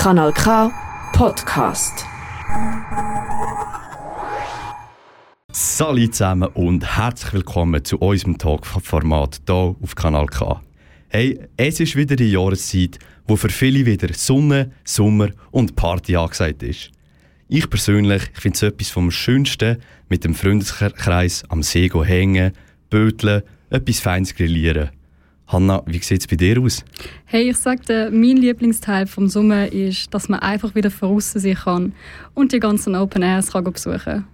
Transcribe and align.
Kanal 0.00 0.32
K 0.32 0.72
Podcast. 1.12 2.06
Salut 5.52 6.14
zusammen 6.14 6.48
und 6.54 6.96
herzlich 6.96 7.34
willkommen 7.34 7.84
zu 7.84 7.98
unserem 7.98 8.38
Talk-Format 8.38 9.42
hier 9.46 9.76
auf 9.78 9.94
Kanal 9.94 10.24
K. 10.24 10.62
Hey, 11.10 11.38
es 11.58 11.80
ist 11.80 11.96
wieder 11.96 12.16
die 12.16 12.30
Jahreszeit, 12.30 12.98
wo 13.26 13.36
für 13.36 13.50
viele 13.50 13.84
wieder 13.84 14.08
Sonne, 14.14 14.72
Sommer 14.84 15.28
und 15.50 15.76
Party 15.76 16.16
angesagt 16.16 16.62
ist. 16.62 16.92
Ich 17.48 17.68
persönlich 17.68 18.22
finde 18.32 18.56
es 18.56 18.62
etwas 18.62 18.88
vom 18.88 19.10
Schönsten, 19.10 19.82
mit 20.08 20.24
dem 20.24 20.34
Freundeskreis 20.34 21.44
am 21.50 21.62
See 21.62 21.90
hängen, 21.90 22.52
böteln, 22.88 23.42
etwas 23.68 24.00
Feines 24.00 24.34
grillieren. 24.34 24.92
Hanna, 25.52 25.82
wie 25.86 25.98
sieht 25.98 26.20
es 26.20 26.26
bei 26.28 26.36
dir 26.36 26.60
aus? 26.60 26.84
Hey, 27.24 27.50
ich 27.50 27.56
sag 27.56 27.84
dir, 27.84 28.08
mein 28.12 28.36
Lieblingsteil 28.36 29.08
vom 29.08 29.26
Sommer 29.26 29.72
ist, 29.72 30.14
dass 30.14 30.28
man 30.28 30.38
einfach 30.38 30.76
wieder 30.76 30.90
draußen 30.90 31.40
sein 31.40 31.56
kann 31.56 31.92
und 32.34 32.52
die 32.52 32.60
ganzen 32.60 32.94
Open 32.94 33.22
Airs 33.22 33.50
kann 33.50 33.64
besuchen 33.64 34.24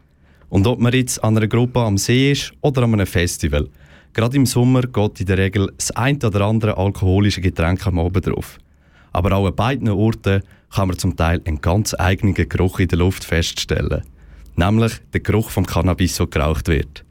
Und 0.50 0.66
ob 0.66 0.78
man 0.78 0.92
jetzt 0.92 1.24
an 1.24 1.34
einer 1.34 1.46
Gruppe 1.46 1.80
am 1.80 1.96
See 1.96 2.32
ist 2.32 2.52
oder 2.60 2.82
an 2.82 2.92
einem 2.92 3.06
Festival, 3.06 3.66
gerade 4.12 4.36
im 4.36 4.44
Sommer 4.44 4.82
geht 4.82 5.20
in 5.20 5.26
der 5.26 5.38
Regel 5.38 5.72
das 5.78 5.90
ein 5.92 6.22
oder 6.22 6.42
andere 6.42 6.76
alkoholische 6.76 7.40
Getränk 7.40 7.86
am 7.86 7.98
Abend 7.98 8.26
drauf. 8.26 8.58
Aber 9.12 9.32
auch 9.32 9.46
an 9.46 9.56
beiden 9.56 9.88
Orten 9.88 10.42
kann 10.74 10.88
man 10.88 10.98
zum 10.98 11.16
Teil 11.16 11.40
einen 11.46 11.62
ganz 11.62 11.94
eigenen 11.98 12.34
Geruch 12.34 12.78
in 12.78 12.88
der 12.88 12.98
Luft 12.98 13.24
feststellen. 13.24 14.02
Nämlich 14.54 14.92
den 15.14 15.22
Geruch 15.22 15.48
vom 15.48 15.64
Cannabis, 15.64 16.16
so 16.16 16.26
geraucht 16.26 16.68
wird. 16.68 17.06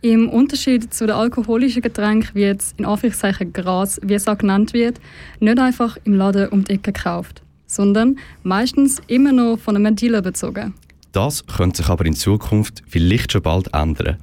Im 0.00 0.28
Unterschied 0.28 0.94
zu 0.94 1.06
den 1.06 1.16
alkoholischen 1.16 1.82
Getränken 1.82 2.30
wie 2.34 2.42
jetzt 2.42 2.78
in 2.78 2.84
Anführungszeichen 2.84 3.52
Gras, 3.52 4.00
wie 4.02 4.14
es 4.14 4.28
auch 4.28 4.38
genannt 4.38 4.72
wird, 4.72 5.00
nicht 5.40 5.58
einfach 5.58 5.96
im 6.04 6.14
Laden 6.14 6.48
um 6.50 6.62
die 6.62 6.74
Ecke 6.74 6.92
gekauft, 6.92 7.42
sondern 7.66 8.16
meistens 8.44 9.02
immer 9.08 9.32
noch 9.32 9.58
von 9.58 9.74
einem 9.74 9.96
Dealer 9.96 10.22
bezogen. 10.22 10.74
Das 11.10 11.44
könnte 11.46 11.78
sich 11.78 11.88
aber 11.88 12.06
in 12.06 12.14
Zukunft 12.14 12.82
vielleicht 12.86 13.32
schon 13.32 13.42
bald 13.42 13.74
ändern. 13.74 14.18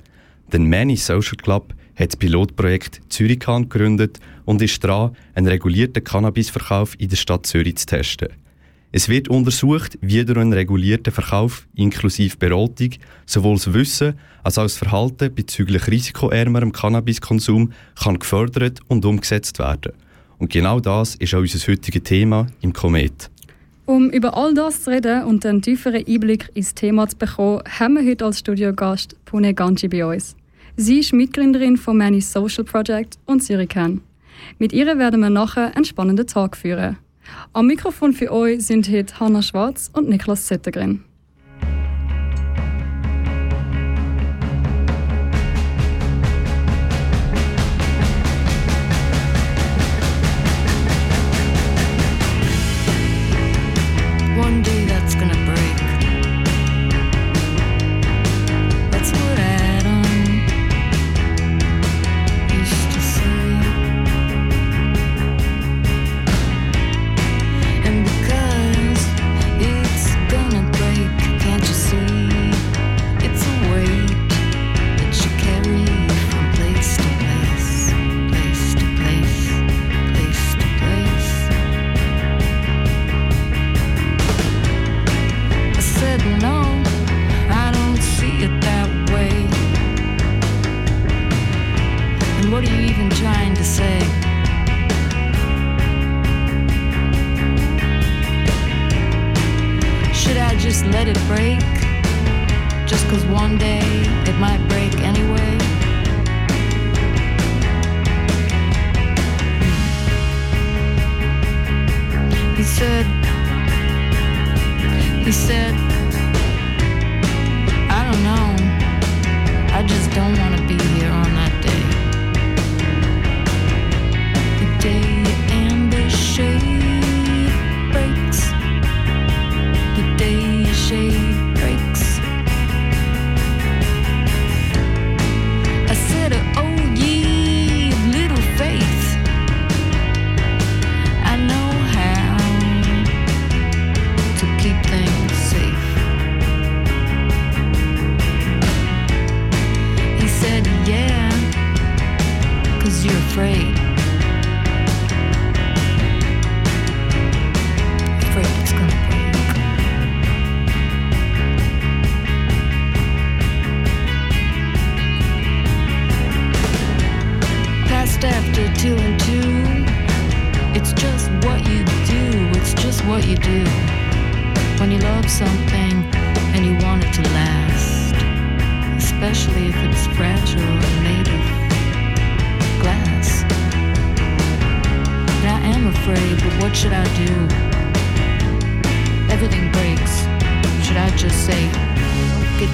Denn 0.54 0.66
Many 0.66 0.96
Social 0.96 1.36
Club 1.36 1.74
hat 1.96 2.10
das 2.10 2.18
Pilotprojekt 2.18 3.02
Zürichhahn 3.10 3.68
gegründet 3.68 4.20
und 4.46 4.62
ist 4.62 4.82
dran, 4.82 5.16
einen 5.34 5.48
regulierten 5.48 6.04
Cannabisverkauf 6.04 6.98
in 7.00 7.10
der 7.10 7.18
Stadt 7.18 7.46
Zürich 7.46 7.78
zu 7.78 7.88
testen. 7.88 8.30
Es 8.98 9.10
wird 9.10 9.28
untersucht, 9.28 9.98
wie 10.00 10.24
durch 10.24 10.40
einen 10.40 10.54
regulierten 10.54 11.12
Verkauf 11.12 11.68
inklusive 11.76 12.38
Beratung 12.38 12.92
sowohl 13.26 13.56
das 13.56 13.74
Wissen 13.74 14.14
als 14.42 14.58
auch 14.58 14.64
das 14.64 14.78
Verhalten 14.78 15.36
bezüglich 15.36 15.88
risikoärmerem 15.88 16.72
Cannabiskonsum 16.72 17.74
kann 18.02 18.20
gefördert 18.20 18.80
und 18.88 19.04
umgesetzt 19.04 19.60
werden. 19.60 19.92
Und 20.38 20.50
genau 20.50 20.80
das 20.80 21.16
ist 21.16 21.34
auch 21.34 21.40
unser 21.40 21.60
heutiges 21.70 22.04
Thema 22.04 22.48
im 22.62 22.72
Komet. 22.72 23.30
Um 23.86 24.12
über 24.12 24.38
all 24.38 24.54
das 24.54 24.84
zu 24.84 24.92
reden 24.92 25.26
und 25.26 25.46
einen 25.46 25.62
tieferen 25.62 26.06
Einblick 26.08 26.50
ins 26.54 26.74
Thema 26.74 27.06
zu 27.10 27.18
bekommen, 27.18 27.64
haben 27.68 27.96
wir 27.96 28.10
heute 28.10 28.24
als 28.24 28.40
Studiogast 28.40 29.18
Pune 29.26 29.54
Ganji 29.54 29.90
bei 29.90 30.06
uns. 30.06 30.38
Sie 30.78 31.00
ist 31.00 31.12
Mitgründerin 31.12 31.76
von 31.76 31.98
Many 31.98 32.22
Social 32.22 32.64
Project 32.64 33.18
und 33.26 33.44
Syrican. 33.44 34.00
Mit 34.58 34.72
ihr 34.72 34.86
werden 34.98 35.20
wir 35.20 35.30
nachher 35.30 35.76
einen 35.76 35.84
spannenden 35.84 36.28
Tag 36.28 36.56
führen. 36.56 36.96
Am 37.54 37.68
Mikrofon 37.68 38.14
für 38.14 38.32
euch 38.32 38.66
sind 38.66 38.90
heute 38.90 39.20
Hanna 39.20 39.42
Schwarz 39.42 39.90
und 39.94 40.10
Niklas 40.10 40.46
Zettergren. 40.46 41.04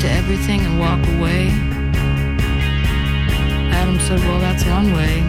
to 0.01 0.09
everything 0.09 0.61
and 0.61 0.79
walk 0.79 0.99
away? 1.15 1.49
Adam 3.71 3.99
said, 3.99 4.19
Well, 4.21 4.39
that's 4.39 4.65
one 4.65 4.91
way, 4.93 5.21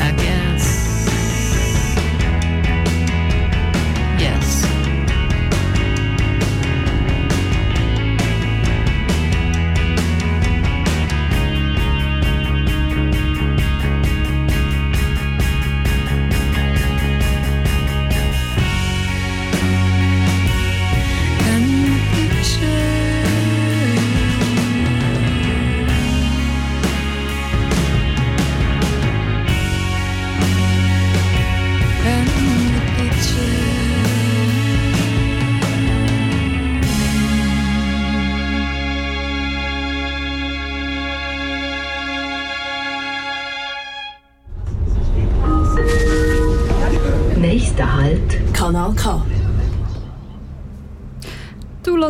I 0.00 0.12
guess. 0.16 0.53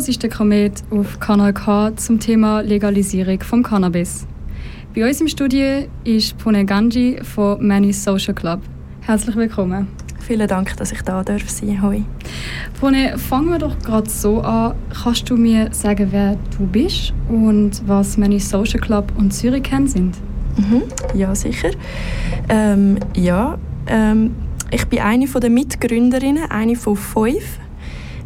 Du 0.05 0.09
hörst 0.09 0.23
den 0.23 0.31
Komet 0.31 0.83
auf 0.91 1.19
Kanal 1.19 1.55
K 1.55 1.97
zum 1.97 2.21
Thema 2.21 2.61
Legalisierung 2.61 3.41
vom 3.41 3.63
Cannabis. 3.63 4.27
Bei 4.95 5.09
uns 5.09 5.19
im 5.23 5.29
Studio 5.29 5.87
ist 6.05 6.37
Pune 6.37 6.67
Ganji 6.67 7.19
von 7.23 7.67
Many 7.67 7.91
Social 7.91 8.35
Club. 8.35 8.61
Herzlich 9.01 9.35
willkommen. 9.35 9.89
Vielen 10.21 10.47
Dank, 10.47 10.77
dass 10.77 10.93
ich 10.93 11.01
da 11.01 11.25
darf 11.25 11.49
sein 11.49 11.81
Hoi. 11.81 12.03
Pune, 12.79 13.17
fangen 13.17 13.49
wir 13.49 13.59
doch 13.59 13.79
gerade 13.79 14.11
so 14.11 14.43
an. 14.43 14.75
Kannst 14.93 15.31
du 15.31 15.39
mir 15.39 15.73
sagen, 15.73 16.09
wer 16.11 16.37
du 16.59 16.67
bist 16.67 17.15
und 17.31 17.81
was 17.87 18.19
Many 18.19 18.41
Social 18.41 18.81
Club 18.81 19.11
und 19.17 19.33
Zürich 19.33 19.71
sind? 19.87 20.19
Mhm, 20.59 20.83
ja, 21.15 21.35
sicher. 21.35 21.71
Ähm, 22.51 22.99
ja, 23.17 23.57
ähm, 23.87 24.35
ich 24.71 24.87
bin 24.87 24.99
eine 24.99 25.27
der 25.27 25.49
Mitgründerinnen, 25.49 26.51
eine 26.51 26.77
von 26.77 26.95
fünf. 26.95 27.59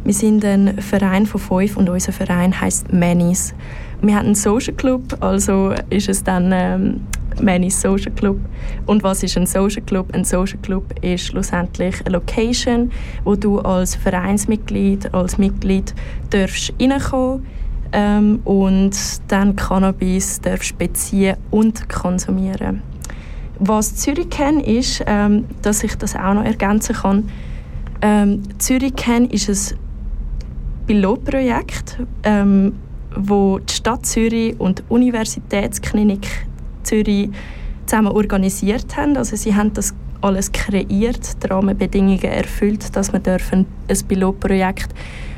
Wir 0.03 0.13
sind 0.13 0.45
ein 0.45 0.81
Verein 0.81 1.25
von 1.25 1.39
fünf 1.39 1.77
und 1.77 1.89
unser 1.89 2.11
Verein 2.11 2.59
heißt 2.59 2.91
Manys. 2.93 3.53
Wir 4.01 4.15
haben 4.15 4.27
einen 4.27 4.35
Social 4.35 4.73
Club, 4.73 5.17
also 5.19 5.73
ist 5.89 6.07
es 6.07 6.23
dann 6.23 6.51
ähm, 6.53 7.01
Many 7.41 7.69
Social 7.69 8.11
Club. 8.11 8.39
Und 8.85 9.03
was 9.03 9.23
ist 9.23 9.37
ein 9.37 9.45
Social 9.45 9.81
Club? 9.81 10.07
Ein 10.13 10.23
Social 10.23 10.59
Club 10.61 10.93
ist 11.01 11.25
schlussendlich 11.25 11.95
eine 12.05 12.13
Location, 12.13 12.91
wo 13.23 13.35
du 13.35 13.59
als 13.59 13.95
Vereinsmitglied, 13.95 15.13
als 15.13 15.37
Mitglied 15.37 15.93
darfst 16.29 16.73
reinkommen 16.79 17.45
ähm, 17.91 18.39
und 18.45 18.95
dann 19.27 19.55
Cannabis 19.55 20.41
darfst 20.41 20.77
beziehen 20.77 21.35
und 21.51 21.89
konsumieren. 21.89 22.81
Was 23.59 23.95
Zürich 23.95 24.29
kennt, 24.29 24.65
ist, 24.65 25.03
ähm, 25.05 25.45
dass 25.61 25.83
ich 25.83 25.95
das 25.95 26.15
auch 26.15 26.33
noch 26.33 26.45
ergänzen 26.45 26.95
kann. 26.95 27.29
Ähm, 28.01 28.43
Zürich 28.59 28.95
kennt 28.95 29.33
ist 29.33 29.49
ein 29.49 29.79
Pilotprojekt, 30.89 31.99
ähm, 32.23 32.73
wo 33.15 33.59
die 33.59 33.71
Stadt 33.75 34.07
Zürich 34.07 34.59
und 34.59 34.79
die 34.79 34.83
Universitätsklinik 34.89 36.25
Zürich 36.81 37.29
zusammen 37.85 38.07
organisiert 38.07 38.97
haben. 38.97 39.15
Also 39.15 39.35
sie 39.35 39.53
haben 39.53 39.71
das 39.71 39.93
alles 40.21 40.51
kreiert, 40.51 41.43
die 41.43 41.47
Rahmenbedingungen 41.47 42.23
erfüllt, 42.23 42.95
dass 42.95 43.13
wir 43.13 43.19
dürfen 43.19 43.67
ein 43.87 44.07
Pilotprojekt 44.07 44.89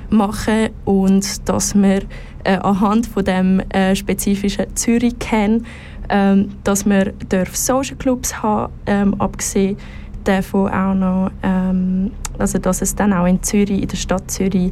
machen 0.10 0.70
und 0.86 1.50
dass 1.50 1.76
wir 1.76 2.04
äh, 2.46 2.56
anhand 2.56 3.08
von 3.08 3.26
dem 3.26 3.60
äh, 3.72 3.94
spezifischen 3.94 4.74
Zürich 4.78 5.20
kennen, 5.20 5.66
ähm, 6.08 6.52
dass 6.64 6.86
wir 6.86 7.14
Social 7.52 7.98
Clubs 7.98 8.42
haben, 8.42 8.72
ähm, 8.86 9.20
abgesehen 9.20 9.76
davon 10.24 10.72
auch 10.72 10.94
noch, 10.94 11.32
ähm, 11.44 12.12
also 12.38 12.58
dass 12.58 12.82
es 12.82 12.96
dann 12.96 13.12
auch 13.12 13.26
in 13.26 13.44
Zürich, 13.44 13.82
in 13.82 13.88
der 13.90 13.98
Stadt 13.98 14.32
Zürich 14.32 14.72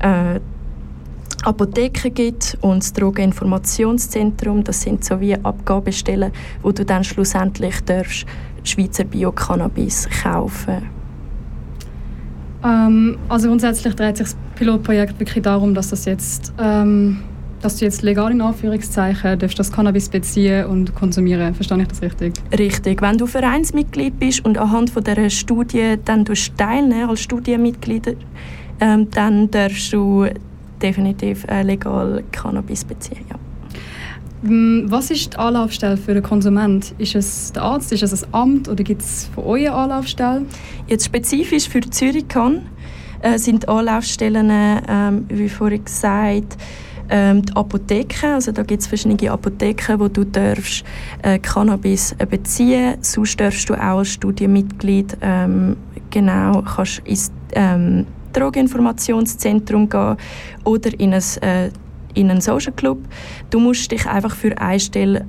äh, 0.00 0.40
Apotheken 1.44 2.12
gibt 2.12 2.58
und 2.60 2.82
das 2.82 2.92
Drogeninformationszentrum. 2.92 4.64
Das 4.64 4.82
sind 4.82 5.04
so 5.04 5.20
wie 5.20 5.34
Abgabestellen, 5.34 6.32
wo 6.62 6.72
du 6.72 6.84
dann 6.84 7.04
schlussendlich 7.04 7.80
darfst 7.84 8.26
Schweizer 8.64 9.04
Bio-Cannabis 9.04 10.08
kaufen 10.22 10.88
ähm, 12.64 13.16
Also 13.28 13.48
grundsätzlich 13.48 13.94
dreht 13.94 14.16
sich 14.16 14.26
das 14.26 14.36
Pilotprojekt 14.56 15.20
wirklich 15.20 15.42
darum, 15.44 15.72
dass 15.74 15.90
das 15.90 16.04
jetzt 16.04 16.52
ähm, 16.58 17.18
dass 17.62 17.78
du 17.78 17.84
jetzt 17.84 18.02
legal 18.02 18.30
in 18.32 18.40
Anführungszeichen 18.40 19.38
darfst 19.38 19.58
das 19.58 19.72
Cannabis 19.72 20.08
beziehen 20.08 20.66
und 20.66 20.94
konsumieren. 20.94 21.54
Verstehe 21.54 21.80
ich 21.80 21.88
das 21.88 22.02
richtig? 22.02 22.34
Richtig. 22.56 23.02
Wenn 23.02 23.16
du 23.16 23.26
Vereinsmitglied 23.26 24.18
bist 24.18 24.44
und 24.44 24.58
anhand 24.58 24.90
von 24.90 25.02
dieser 25.02 25.30
Studie 25.30 25.96
dann 26.04 26.24
teilnehmen 26.24 27.08
als 27.08 27.20
Studienmitglied, 27.20 28.16
ähm, 28.80 29.10
dann 29.10 29.50
darfst 29.50 29.92
du 29.92 30.26
definitiv 30.82 31.44
äh, 31.48 31.62
legal 31.62 32.22
Cannabis 32.32 32.84
beziehen. 32.84 33.24
Ja. 33.30 33.36
Mm, 34.42 34.90
was 34.90 35.10
ist 35.10 35.32
die 35.32 35.38
Anlaufstelle 35.38 35.96
für 35.96 36.14
den 36.14 36.22
Konsument? 36.22 36.94
Ist 36.98 37.14
es 37.14 37.52
der 37.52 37.62
Arzt, 37.62 37.92
ist 37.92 38.02
es 38.02 38.24
ein 38.24 38.34
Amt 38.34 38.68
oder 38.68 38.84
gibt 38.84 39.02
es 39.02 39.30
von 39.34 39.44
euch 39.44 39.66
eine 39.66 39.74
Anlaufstelle? 39.74 40.46
Jetzt 40.86 41.06
spezifisch 41.06 41.68
für 41.68 41.80
Zürich 41.80 42.26
äh, 43.22 43.38
sind 43.38 43.62
die 43.62 43.68
Anlaufstellen, 43.68 44.50
äh, 44.50 45.12
wie 45.28 45.48
vorhin 45.48 45.84
gesagt, 45.84 46.56
ähm, 47.08 47.42
die 47.42 47.54
Apotheken, 47.54 48.34
also 48.34 48.52
da 48.52 48.62
gibt 48.62 48.82
es 48.82 48.88
verschiedene 48.88 49.30
Apotheken, 49.30 49.98
wo 49.98 50.08
du 50.08 50.24
darfst, 50.24 50.84
äh, 51.22 51.38
Cannabis 51.38 52.14
äh, 52.18 52.26
beziehen 52.26 52.96
Sonst 53.00 53.40
darfst 53.40 53.68
du 53.68 53.74
auch 53.74 53.98
als 53.98 54.12
Studienmitglied 54.12 55.16
ähm, 55.20 55.76
genau 56.10 56.62
kannst 56.62 57.00
ins 57.04 57.30
ähm, 57.52 58.06
Drogeninformationszentrum 58.36 59.88
gehen 59.88 60.16
oder 60.64 61.00
in, 61.00 61.14
ein, 61.14 61.22
äh, 61.42 61.70
in 62.14 62.30
einen 62.30 62.40
Social 62.40 62.72
Club. 62.72 62.98
Du 63.50 63.58
musst 63.58 63.90
dich 63.90 64.06
einfach 64.06 64.34
für 64.34 64.56
eine 64.58 64.80
Stelle 64.80 65.24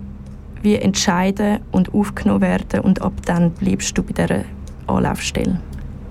wie 0.62 0.76
entscheiden 0.76 1.60
und 1.72 1.94
aufgenommen 1.94 2.42
werden 2.42 2.82
und 2.82 3.02
ab 3.02 3.14
dann 3.26 3.52
bleibst 3.52 3.98
du 3.98 4.04
bei 4.04 4.14
dieser 4.14 4.44
Anlaufstelle. 4.88 5.60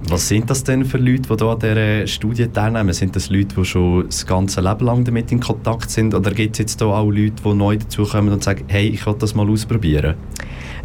Was 0.09 0.29
sind 0.29 0.49
das 0.49 0.63
denn 0.63 0.85
für 0.85 0.99
Leute, 0.99 1.37
die 1.37 1.45
an 1.45 1.59
dieser 1.59 2.07
Studie 2.07 2.47
teilnehmen? 2.47 2.93
Sind 2.93 3.17
das 3.17 3.29
Leute, 3.29 3.57
die 3.57 3.65
schon 3.65 4.07
das 4.07 4.25
ganze 4.25 4.61
Leben 4.61 4.87
lang 4.87 5.05
damit 5.05 5.33
in 5.33 5.41
Kontakt 5.41 5.91
sind? 5.91 6.15
Oder 6.15 6.31
gibt 6.31 6.55
es 6.55 6.59
jetzt 6.61 6.81
hier 6.81 6.89
auch 6.89 7.11
Leute, 7.11 7.43
die 7.45 7.55
neu 7.55 7.77
dazukommen 7.77 8.33
und 8.33 8.45
sagen, 8.45 8.65
hey, 8.69 8.87
ich 8.87 9.05
will 9.05 9.17
das 9.19 9.35
mal 9.35 9.51
ausprobieren? 9.51 10.15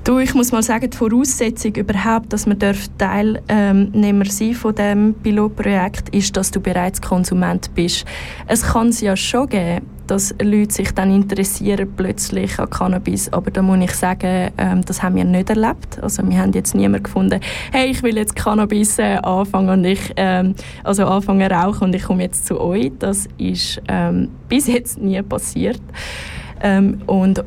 Du, 0.03 0.17
ich 0.17 0.33
muss 0.33 0.51
mal 0.51 0.63
sagen, 0.63 0.89
die 0.89 0.97
Voraussetzung 0.97 1.75
überhaupt, 1.75 2.33
dass 2.33 2.47
man 2.47 2.57
Teilnehmer 2.97 4.25
sein 4.25 4.55
von 4.55 4.73
dem 4.73 5.13
Pilotprojekt, 5.13 6.09
ist, 6.09 6.35
dass 6.35 6.49
du 6.49 6.59
bereits 6.59 6.99
Konsument 6.99 7.69
bist. 7.75 8.05
Es 8.47 8.63
kann 8.63 8.87
es 8.87 9.01
ja 9.01 9.15
schon 9.15 9.47
geben, 9.49 9.85
dass 10.07 10.33
Leute 10.41 10.73
sich 10.73 10.91
dann 10.93 11.13
interessieren 11.13 11.87
plötzlich 11.95 12.57
an 12.57 12.71
Cannabis, 12.71 13.31
aber 13.31 13.51
da 13.51 13.61
muss 13.61 13.77
ich 13.79 13.91
sagen, 13.91 14.49
ähm, 14.57 14.83
das 14.83 15.03
haben 15.03 15.17
wir 15.17 15.23
nicht 15.23 15.51
erlebt. 15.51 15.99
Also 16.01 16.27
wir 16.27 16.39
haben 16.39 16.51
jetzt 16.53 16.73
niemand 16.73 17.03
gefunden, 17.03 17.39
hey, 17.71 17.91
ich 17.91 18.01
will 18.01 18.17
jetzt 18.17 18.35
Cannabis 18.35 18.97
äh, 18.97 19.17
anfangen 19.21 19.69
und 19.69 19.85
ich 19.85 20.13
ähm, 20.15 20.55
also 20.83 21.05
anfangen 21.05 21.51
rauchen 21.51 21.89
und 21.89 21.95
ich 21.95 22.03
komme 22.03 22.23
jetzt 22.23 22.47
zu 22.47 22.59
euch. 22.59 22.91
Das 22.97 23.27
ist 23.37 23.79
ähm, 23.87 24.29
bis 24.49 24.65
jetzt 24.65 24.99
nie 24.99 25.21
passiert. 25.21 25.79
Ähm, 26.63 27.03
und 27.05 27.43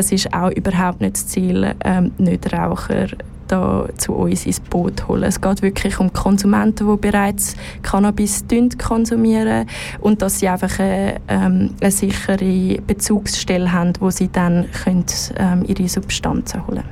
es 0.00 0.12
ist 0.12 0.32
auch 0.32 0.50
überhaupt 0.50 1.00
nicht 1.00 1.14
das 1.14 1.26
Ziel, 1.28 1.74
ähm, 1.84 2.12
Nichtraucher 2.18 3.06
da 3.50 3.88
zu 3.96 4.12
uns 4.12 4.46
ins 4.46 4.60
Boot 4.60 5.08
holen. 5.08 5.24
Es 5.24 5.40
geht 5.40 5.62
wirklich 5.62 5.98
um 5.98 6.12
Konsumenten, 6.12 6.88
die 6.88 6.96
bereits 6.96 7.56
Cannabis 7.82 8.44
konsumieren 8.78 9.66
und 10.00 10.22
dass 10.22 10.38
sie 10.38 10.48
einfach 10.48 10.78
eine, 10.78 11.16
ähm, 11.28 11.70
eine 11.80 11.90
sichere 11.90 12.80
Bezugsstelle 12.86 13.72
haben, 13.72 13.92
wo 13.98 14.10
sie 14.10 14.28
dann 14.28 14.66
können, 14.84 15.04
ähm, 15.36 15.64
ihre 15.66 15.88
Substanzen 15.88 16.66
holen 16.66 16.84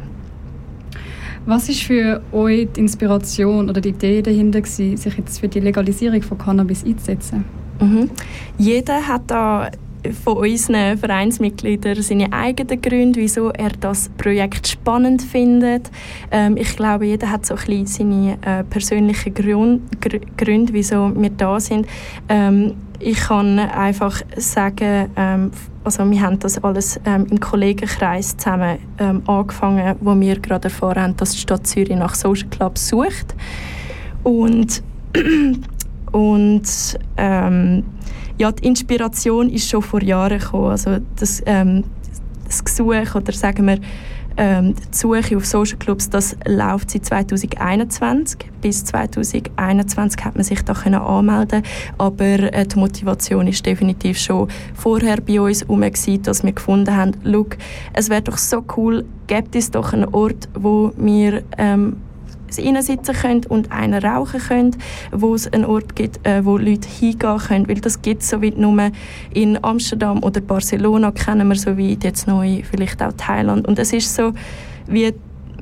Was 1.46 1.68
ist 1.68 1.82
für 1.82 2.20
euch 2.32 2.68
die 2.74 2.80
Inspiration 2.80 3.70
oder 3.70 3.80
die 3.80 3.90
Idee 3.90 4.22
dahinter 4.22 4.60
gewesen, 4.60 4.96
sich 4.96 5.16
jetzt 5.16 5.38
für 5.38 5.48
die 5.48 5.60
Legalisierung 5.60 6.22
von 6.22 6.38
Cannabis 6.38 6.84
einzusetzen? 6.84 7.44
Mhm. 7.80 8.10
Jeder 8.58 9.06
hat 9.06 9.22
da 9.28 9.70
von 10.12 10.38
unseren 10.38 10.98
Vereinsmitgliedern 10.98 12.02
seine 12.02 12.32
eigenen 12.32 12.80
Gründe, 12.80 13.20
wieso 13.20 13.50
er 13.50 13.70
das 13.70 14.08
Projekt 14.16 14.68
spannend 14.68 15.22
findet. 15.22 15.90
Ähm, 16.30 16.56
ich 16.56 16.76
glaube, 16.76 17.06
jeder 17.06 17.30
hat 17.30 17.46
so 17.46 17.54
ein 17.54 17.60
bisschen 17.64 17.86
seine 17.86 18.38
äh, 18.42 18.64
persönlichen 18.64 19.34
Grund, 19.34 20.00
Gr 20.00 20.20
Gründe, 20.36 20.72
wieso 20.72 21.12
wir 21.14 21.30
da 21.30 21.60
sind. 21.60 21.86
Ähm, 22.28 22.74
ich 23.00 23.18
kann 23.18 23.58
einfach 23.58 24.20
sagen, 24.36 25.10
ähm, 25.16 25.50
also 25.84 26.10
wir 26.10 26.20
haben 26.20 26.38
das 26.38 26.62
alles 26.62 27.00
ähm, 27.06 27.26
im 27.30 27.40
Kollegenkreis 27.40 28.36
zusammen 28.36 28.78
ähm, 28.98 29.22
angefangen, 29.26 29.96
wo 30.00 30.18
wir 30.18 30.38
gerade 30.40 30.64
erfahren 30.64 31.02
haben, 31.02 31.16
dass 31.16 31.32
die 31.32 31.38
Stadt 31.38 31.66
Zürich 31.66 31.96
nach 31.96 32.14
Social 32.14 32.48
Clubs 32.48 32.88
sucht. 32.88 33.34
Und, 34.24 34.82
und 36.12 36.98
ähm, 37.16 37.84
ja, 38.38 38.52
die 38.52 38.66
Inspiration 38.66 39.50
ist 39.50 39.68
schon 39.68 39.82
vor 39.82 40.02
Jahren 40.02 40.38
gekommen. 40.38 40.70
Also 40.70 40.98
das, 41.16 41.42
ähm, 41.46 41.84
das 42.46 42.64
Gesuch 42.64 43.14
oder 43.14 43.32
sagen 43.32 43.66
wir 43.66 43.78
ähm, 44.38 44.74
die 44.76 44.96
Suche 44.96 45.36
auf 45.36 45.44
Social 45.44 45.76
Clubs, 45.78 46.08
das 46.08 46.36
läuft 46.46 46.90
seit 46.90 47.04
2021. 47.04 48.38
Bis 48.62 48.84
2021 48.84 50.24
hat 50.24 50.36
man 50.36 50.44
sich 50.44 50.62
da 50.62 50.74
können 50.74 51.00
anmelden 51.00 51.62
aber 51.98 52.52
äh, 52.52 52.64
die 52.64 52.78
Motivation 52.78 53.48
ist 53.48 53.66
definitiv 53.66 54.18
schon 54.18 54.48
vorher 54.74 55.20
bei 55.20 55.40
uns 55.40 55.62
herum, 55.62 55.84
dass 56.22 56.44
wir 56.44 56.52
gefunden 56.52 56.96
haben, 56.96 57.12
look, 57.24 57.56
es 57.92 58.08
wäre 58.08 58.22
doch 58.22 58.38
so 58.38 58.64
cool, 58.76 59.04
gibt 59.26 59.56
es 59.56 59.72
doch 59.72 59.92
einen 59.92 60.06
Ort, 60.14 60.48
wo 60.54 60.92
wir 60.96 61.42
ähm, 61.58 61.96
reinsitzen 62.56 63.14
können 63.14 63.44
und 63.48 63.72
einen 63.72 64.02
rauchen 64.02 64.40
können, 64.40 64.76
wo 65.12 65.34
es 65.34 65.52
einen 65.52 65.64
Ort 65.64 65.96
gibt, 65.96 66.26
äh, 66.26 66.44
wo 66.44 66.56
Leute 66.56 66.88
hingehen 66.88 67.38
können, 67.38 67.68
weil 67.68 67.80
das 67.80 68.00
gibt 68.02 68.22
es 68.22 68.30
so 68.30 68.40
wie 68.40 68.50
nur 68.50 68.90
in 69.34 69.62
Amsterdam 69.62 70.22
oder 70.22 70.40
Barcelona 70.40 71.10
kennen 71.10 71.48
wir 71.48 71.56
so 71.56 71.76
wie 71.76 71.98
jetzt 72.02 72.26
neu 72.26 72.62
vielleicht 72.68 73.02
auch 73.02 73.12
Thailand. 73.16 73.66
Und 73.66 73.78
es 73.78 73.92
ist 73.92 74.14
so 74.14 74.32
wie 74.86 75.12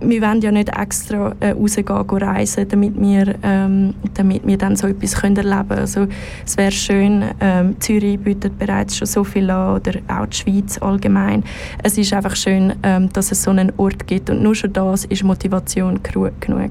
wir 0.00 0.22
wollen 0.22 0.40
ja 0.40 0.50
nicht 0.50 0.68
extra 0.68 1.34
äh, 1.40 1.50
rausgehen 1.50 1.88
reisen, 1.88 2.68
damit 2.68 3.00
wir, 3.00 3.34
ähm, 3.42 3.94
damit 4.14 4.46
wir 4.46 4.58
dann 4.58 4.76
so 4.76 4.86
etwas 4.86 5.14
können 5.14 5.36
erleben 5.36 5.68
können. 5.68 5.80
Also, 5.80 6.06
es 6.44 6.56
wäre 6.56 6.70
schön, 6.70 7.24
ähm, 7.40 7.80
Zürich 7.80 8.18
bietet 8.18 8.58
bereits 8.58 8.96
schon 8.96 9.06
so 9.06 9.24
viel 9.24 9.50
an, 9.50 9.76
oder 9.76 9.92
auch 10.08 10.26
die 10.26 10.36
Schweiz 10.36 10.78
allgemein. 10.78 11.44
Es 11.82 11.96
ist 11.96 12.12
einfach 12.12 12.36
schön, 12.36 12.74
ähm, 12.82 13.12
dass 13.12 13.32
es 13.32 13.42
so 13.42 13.50
einen 13.50 13.72
Ort 13.76 14.06
gibt 14.06 14.30
und 14.30 14.42
nur 14.42 14.54
schon 14.54 14.72
das 14.72 15.04
ist 15.06 15.24
Motivation 15.24 16.00
genug. 16.02 16.70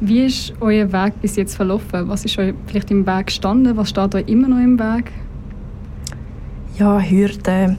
Wie 0.00 0.24
ist 0.24 0.54
euer 0.60 0.90
Weg 0.92 1.20
bis 1.20 1.36
jetzt 1.36 1.56
verlaufen? 1.56 2.08
Was 2.08 2.24
ist 2.24 2.38
euch 2.38 2.54
vielleicht 2.66 2.90
im 2.90 3.06
Weg 3.06 3.26
gestanden? 3.26 3.76
Was 3.76 3.90
steht 3.90 4.14
euch 4.14 4.26
immer 4.28 4.48
noch 4.48 4.58
im 4.58 4.78
Weg? 4.78 5.12
Ja, 6.78 6.98
Hürden. 6.98 7.76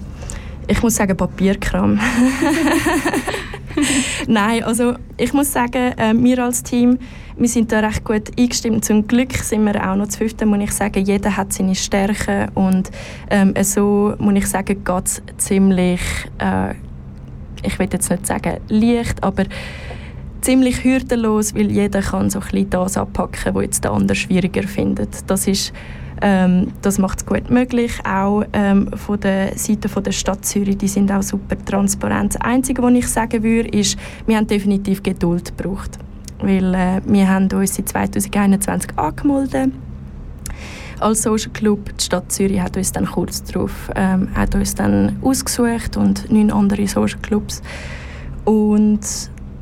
Ich 0.67 0.81
muss 0.83 0.95
sagen, 0.95 1.17
Papierkram. 1.17 1.99
Nein, 4.27 4.63
also 4.63 4.95
ich 5.17 5.33
muss 5.33 5.51
sagen, 5.51 5.93
äh, 5.97 6.13
wir 6.15 6.43
als 6.43 6.63
Team, 6.63 6.97
wir 7.37 7.47
sind 7.47 7.71
da 7.71 7.79
recht 7.79 8.03
gut 8.03 8.29
eingestimmt. 8.37 8.85
Zum 8.85 9.07
Glück 9.07 9.33
sind 9.33 9.63
wir 9.65 9.89
auch 9.89 9.95
noch 9.95 10.07
zu 10.07 10.19
fünften, 10.19 10.49
muss 10.49 10.59
ich 10.59 10.71
sagen. 10.71 11.03
Jeder 11.03 11.35
hat 11.35 11.53
seine 11.53 11.75
Stärken 11.75 12.49
und 12.55 12.91
ähm, 13.29 13.53
so, 13.63 14.13
muss 14.19 14.35
ich 14.35 14.47
sagen, 14.47 14.83
geht 14.83 15.05
es 15.05 15.21
ziemlich, 15.37 16.01
äh, 16.39 16.73
ich 17.63 17.77
will 17.79 17.89
jetzt 17.91 18.09
nicht 18.09 18.27
sagen 18.27 18.57
leicht, 18.69 19.23
aber 19.23 19.43
ziemlich 20.41 20.83
hürdenlos, 20.83 21.55
weil 21.55 21.71
jeder 21.71 22.01
kann 22.01 22.29
so 22.29 22.39
ein 22.39 22.45
bisschen 22.45 22.69
das 22.71 22.97
abpacken, 22.97 23.53
was 23.53 23.63
jetzt 23.63 23.83
der 23.83 23.91
andere 23.91 24.15
schwieriger 24.15 24.63
findet. 24.63 25.29
Das 25.29 25.47
ist 25.47 25.71
ähm, 26.21 26.67
das 26.81 26.97
macht 26.99 27.19
es 27.19 27.25
gut 27.25 27.49
möglich. 27.49 27.99
Auch 28.05 28.43
ähm, 28.53 28.89
von 28.95 29.19
der 29.19 29.57
Seite 29.57 29.89
von 29.89 30.03
der 30.03 30.11
Stadt 30.11 30.45
Zürich, 30.45 30.77
die 30.77 30.87
sind 30.87 31.11
auch 31.11 31.23
super 31.23 31.57
transparent. 31.65 32.35
Das 32.35 32.41
Einzige, 32.41 32.81
was 32.83 32.93
ich 32.93 33.07
sagen 33.07 33.43
würde, 33.43 33.69
ist, 33.69 33.97
wir 34.27 34.37
haben 34.37 34.47
definitiv 34.47 35.01
Geduld 35.03 35.57
gebraucht. 35.57 35.97
Weil 36.39 36.73
äh, 36.73 37.01
wir 37.05 37.27
haben 37.27 37.47
uns 37.51 37.75
seit 37.75 37.89
2021 37.89 38.97
angemeldet 38.97 39.71
als 40.99 41.23
Social 41.23 41.51
Club. 41.51 41.97
Die 41.97 42.03
Stadt 42.03 42.31
Zürich 42.31 42.61
hat 42.61 42.77
uns 42.77 42.91
dann 42.91 43.05
kurz 43.05 43.43
darauf 43.43 43.89
ähm, 43.95 44.29
hat 44.35 44.55
uns 44.55 44.75
dann 44.75 45.17
ausgesucht 45.21 45.97
und 45.97 46.31
neun 46.31 46.51
andere 46.51 46.87
Social 46.87 47.19
Clubs. 47.21 47.61
Und 48.45 49.01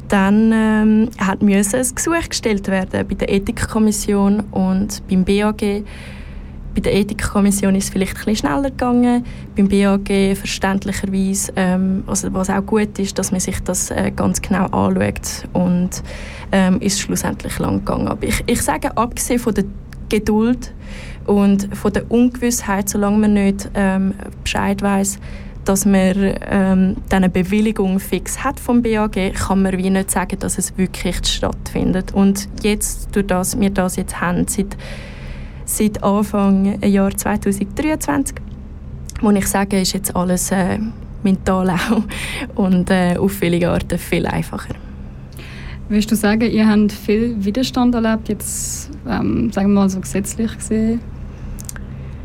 dann 0.09 0.51
ähm, 0.53 1.09
hat 1.19 1.41
müssen 1.41 1.75
ein 1.75 1.95
Gesuch 1.95 2.29
gestellt 2.29 2.67
werden 2.67 3.07
bei 3.07 3.15
der 3.15 3.31
Ethikkommission 3.31 4.41
und 4.51 5.07
beim 5.07 5.23
BAG 5.23 5.83
bei 6.79 6.83
der 6.83 6.95
Ethikkommission 6.95 7.75
ist 7.75 7.85
es 7.85 7.89
vielleicht 7.89 8.13
ein 8.13 8.23
bisschen 8.23 8.47
schneller 8.47 8.69
gegangen. 8.69 9.25
Beim 9.53 9.67
BAG 9.67 10.37
verständlicherweise, 10.37 11.51
ähm, 11.57 12.05
also 12.07 12.33
was 12.33 12.49
auch 12.49 12.65
gut 12.65 12.97
ist, 12.99 13.19
dass 13.19 13.31
man 13.31 13.41
sich 13.41 13.59
das 13.61 13.91
äh, 13.91 14.11
ganz 14.15 14.41
genau 14.41 14.65
anschaut 14.67 15.45
und 15.51 15.89
ähm, 16.53 16.79
ist 16.79 17.01
schlussendlich 17.01 17.59
lang 17.59 17.79
gegangen. 17.79 18.07
Aber 18.07 18.25
ich, 18.25 18.41
ich 18.45 18.61
sage, 18.61 18.95
abgesehen 18.95 19.39
von 19.39 19.55
der 19.55 19.65
Geduld 20.07 20.73
und 21.25 21.75
von 21.75 21.91
der 21.91 22.09
Ungewissheit, 22.09 22.87
solange 22.87 23.17
man 23.17 23.33
nicht 23.33 23.69
ähm, 23.73 24.13
Bescheid 24.41 24.81
weiß, 24.81 25.19
dass 25.65 25.85
man 25.85 26.33
ähm, 26.49 26.95
eine 27.11 27.29
Bewilligung 27.29 27.99
fix 27.99 28.41
hat 28.41 28.57
vom 28.57 28.81
BAG, 28.81 29.33
kann 29.33 29.63
man 29.63 29.77
wie 29.77 29.89
nicht 29.89 30.11
sagen, 30.11 30.39
dass 30.39 30.57
es 30.57 30.77
wirklich 30.77 31.17
stattfindet. 31.25 32.13
Und 32.13 32.47
jetzt, 32.63 33.13
durch 33.13 33.27
das 33.27 33.59
wir 33.59 33.69
das 33.69 33.97
jetzt 33.97 34.21
haben, 34.21 34.47
seit 34.47 34.77
seit 35.69 36.03
Anfang 36.03 36.81
Jahr 36.83 37.15
2023. 37.15 38.35
Muss 39.21 39.35
ich 39.35 39.47
sage, 39.47 39.79
ist 39.79 39.93
jetzt 39.93 40.15
alles 40.15 40.51
äh, 40.51 40.79
mental 41.23 41.69
auch 41.91 42.03
und 42.55 42.89
äh, 42.89 43.17
auf 43.17 43.33
viele 43.33 43.69
Arten 43.69 43.97
viel 43.97 44.25
einfacher. 44.25 44.75
Würdest 45.87 46.11
du 46.11 46.15
sagen, 46.15 46.49
ihr 46.49 46.67
habt 46.67 46.91
viel 46.91 47.35
Widerstand 47.43 47.95
erlebt, 47.95 48.29
jetzt 48.29 48.91
ähm, 49.07 49.51
sagen 49.51 49.69
wir 49.73 49.81
mal 49.81 49.89
so 49.89 49.99
gesetzlich 49.99 50.55
gesehen? 50.55 51.01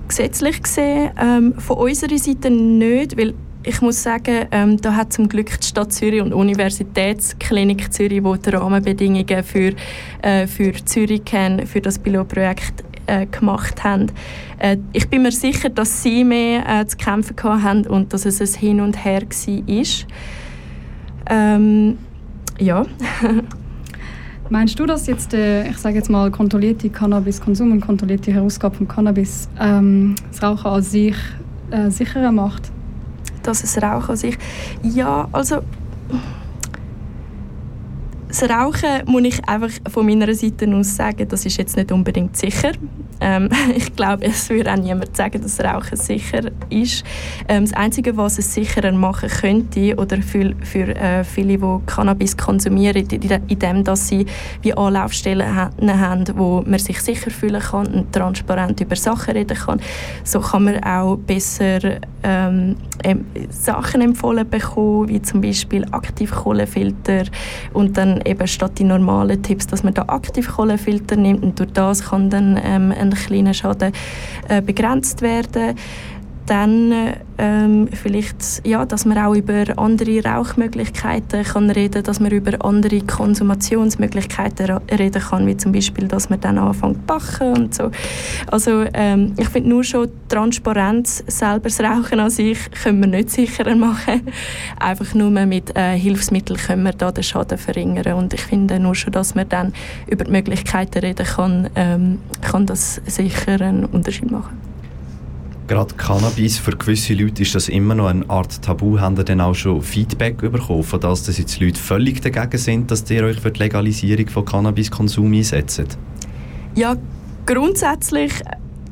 Gesetzlich 0.06 0.62
gesehen 0.62 1.10
ähm, 1.20 1.54
von 1.58 1.78
unserer 1.78 2.18
Seite 2.18 2.50
nicht, 2.50 3.16
weil 3.16 3.34
ich 3.66 3.80
muss 3.80 4.02
sagen, 4.02 4.46
ähm, 4.50 4.78
da 4.80 4.94
hat 4.94 5.14
zum 5.14 5.28
Glück 5.28 5.58
die 5.58 5.66
Stadt 5.66 5.92
Zürich 5.94 6.20
und 6.20 6.30
die 6.30 6.34
Universitätsklinik 6.34 7.90
Zürich, 7.90 8.22
die 8.22 8.38
die 8.38 8.50
Rahmenbedingungen 8.50 9.42
für, 9.42 9.72
äh, 10.20 10.46
für 10.46 10.72
Zürich 10.84 11.24
kennen, 11.24 11.66
für 11.66 11.80
das 11.80 11.98
Pilotprojekt 11.98 12.84
äh, 13.06 13.26
gemacht 13.26 13.84
haben. 13.84 14.06
Äh, 14.58 14.78
ich 14.92 15.08
bin 15.08 15.22
mir 15.22 15.32
sicher, 15.32 15.68
dass 15.68 16.02
sie 16.02 16.24
mehr 16.24 16.64
äh, 16.66 16.86
zu 16.86 16.96
kämpfen 16.96 17.36
haben 17.42 17.86
und 17.86 18.12
dass 18.12 18.26
es 18.26 18.40
ein 18.40 18.60
Hin 18.60 18.80
und 18.80 19.04
Her 19.04 19.22
war. 19.22 20.06
Ähm, 21.30 21.98
ja. 22.58 22.84
Meinst 24.50 24.78
du, 24.78 24.84
dass 24.84 25.06
jetzt 25.06 25.32
der, 25.32 25.70
ich 25.70 25.78
sage 25.78 25.96
jetzt 25.96 26.10
mal, 26.10 26.30
kontrollierte 26.30 26.90
Cannabiskonsum 26.90 27.72
und 27.72 27.80
kontrollierte 27.80 28.30
Herausgabe 28.30 28.76
von 28.76 28.86
Cannabis 28.86 29.48
ähm, 29.58 30.14
das 30.30 30.42
Rauchen 30.42 30.66
an 30.66 30.82
sich 30.82 31.16
äh, 31.70 31.90
sicherer 31.90 32.30
macht? 32.30 32.70
Dass 33.42 33.64
es 33.64 33.80
Rauchen 33.82 34.10
an 34.10 34.16
sich... 34.16 34.38
Ja, 34.82 35.28
also 35.32 35.62
das 38.34 38.50
Rauchen 38.50 39.04
muss 39.06 39.22
ich 39.22 39.48
einfach 39.48 39.70
von 39.88 40.06
meiner 40.06 40.34
Seite 40.34 40.68
aus 40.74 40.96
sagen, 40.96 41.28
das 41.28 41.46
ist 41.46 41.56
jetzt 41.56 41.76
nicht 41.76 41.92
unbedingt 41.92 42.36
sicher. 42.36 42.72
Ähm, 43.20 43.48
ich 43.76 43.94
glaube, 43.94 44.24
es 44.24 44.50
würde 44.50 44.72
auch 44.72 44.76
niemand 44.76 45.16
sagen, 45.16 45.40
dass 45.40 45.60
Rauchen 45.60 45.96
sicher 45.96 46.50
ist. 46.68 47.04
Ähm, 47.48 47.64
das 47.64 47.72
Einzige, 47.74 48.16
was 48.16 48.38
es 48.38 48.52
sicherer 48.52 48.90
machen 48.90 49.28
könnte, 49.28 49.94
oder 49.96 50.20
für, 50.20 50.52
für 50.62 50.88
äh, 50.96 51.22
viele, 51.22 51.58
die 51.58 51.86
Cannabis 51.86 52.36
konsumieren, 52.36 53.06
indem 53.06 53.84
dass 53.84 54.08
sie 54.08 54.26
wie 54.62 54.74
Anlaufstellen 54.74 55.54
haben, 55.54 56.24
wo 56.34 56.62
man 56.66 56.78
sich 56.80 57.00
sicher 57.00 57.30
fühlen 57.30 57.62
kann 57.62 57.86
und 57.86 58.12
transparent 58.12 58.80
über 58.80 58.96
Sachen 58.96 59.34
reden 59.34 59.56
kann, 59.56 59.80
so 60.24 60.40
kann 60.40 60.64
man 60.64 60.82
auch 60.82 61.16
besser 61.16 62.00
ähm, 62.24 62.76
Sachen 63.50 64.00
empfohlen 64.00 64.48
bekommen, 64.48 65.08
wie 65.08 65.22
zum 65.22 65.40
Beispiel 65.40 65.84
Aktivkohlefilter 65.90 67.24
und 67.72 67.96
dann 67.96 68.23
eben 68.24 68.46
statt 68.46 68.78
die 68.78 68.84
normalen 68.84 69.42
Tipps, 69.42 69.66
dass 69.66 69.82
man 69.82 69.94
da 69.94 70.02
Aktivkohlefilter 70.06 71.16
nimmt 71.16 71.42
und 71.42 71.58
durch 71.58 71.72
das 71.72 72.04
kann 72.04 72.30
dann 72.30 72.60
ähm, 72.62 72.92
ein 72.92 73.10
kleiner 73.14 73.54
Schaden 73.54 73.92
äh, 74.48 74.62
begrenzt 74.62 75.22
werden 75.22 75.76
dann 76.46 76.92
ähm, 77.38 77.88
vielleicht, 77.90 78.66
ja, 78.66 78.84
dass 78.84 79.04
man 79.04 79.18
auch 79.18 79.34
über 79.34 79.64
andere 79.76 80.22
Rauchmöglichkeiten 80.22 81.42
kann 81.42 81.70
reden 81.70 82.02
dass 82.02 82.20
man 82.20 82.30
über 82.30 82.64
andere 82.64 83.00
Konsumationsmöglichkeiten 83.00 84.78
reden 84.90 85.22
kann, 85.22 85.46
wie 85.46 85.56
zum 85.56 85.72
Beispiel, 85.72 86.06
dass 86.06 86.30
man 86.30 86.40
dann 86.40 86.58
anfängt 86.58 86.98
zu 86.98 87.06
backen 87.06 87.56
und 87.56 87.74
so. 87.74 87.90
Also 88.50 88.84
ähm, 88.92 89.34
ich 89.36 89.48
finde 89.48 89.70
nur 89.70 89.84
schon 89.84 90.08
Transparenz, 90.28 91.24
selber 91.26 91.68
das 91.68 91.80
Rauchen 91.80 92.20
an 92.20 92.30
sich, 92.30 92.58
können 92.82 93.00
wir 93.00 93.08
nicht 93.08 93.30
sicherer 93.30 93.74
machen. 93.74 94.22
Einfach 94.78 95.14
nur 95.14 95.30
mit 95.30 95.76
äh, 95.76 95.98
Hilfsmitteln 95.98 96.58
können 96.58 96.84
wir 96.84 96.92
da 96.92 97.10
den 97.10 97.24
Schaden 97.24 97.58
verringern 97.58 98.14
und 98.14 98.34
ich 98.34 98.42
finde 98.42 98.78
nur 98.78 98.94
schon, 98.94 99.12
dass 99.12 99.34
man 99.34 99.48
dann 99.48 99.72
über 100.06 100.24
die 100.24 100.30
Möglichkeiten 100.30 100.98
reden 100.98 101.26
kann, 101.26 101.70
ähm, 101.74 102.18
kann 102.42 102.66
das 102.66 103.00
sicher 103.06 103.60
einen 103.60 103.86
Unterschied 103.86 104.30
machen 104.30 104.73
gerade 105.66 105.94
Cannabis, 105.94 106.58
für 106.58 106.72
gewisse 106.72 107.14
Leute 107.14 107.42
ist 107.42 107.54
das 107.54 107.68
immer 107.68 107.94
noch 107.94 108.06
eine 108.06 108.28
Art 108.28 108.62
Tabu. 108.62 108.98
Haben 108.98 109.16
ihr 109.16 109.24
denn 109.24 109.40
auch 109.40 109.54
schon 109.54 109.82
Feedback 109.82 110.38
bekommen, 110.38 110.82
von 110.82 111.00
das, 111.00 111.24
dass 111.24 111.38
jetzt 111.38 111.60
Leute 111.60 111.80
völlig 111.80 112.20
dagegen 112.20 112.58
sind, 112.58 112.90
dass 112.90 113.08
ihr 113.10 113.24
euch 113.24 113.40
für 113.40 113.50
die 113.50 113.60
Legalisierung 113.60 114.28
von 114.28 114.44
Cannabiskonsum 114.44 115.32
einsetzt? 115.32 115.98
Ja, 116.74 116.96
grundsätzlich, 117.46 118.32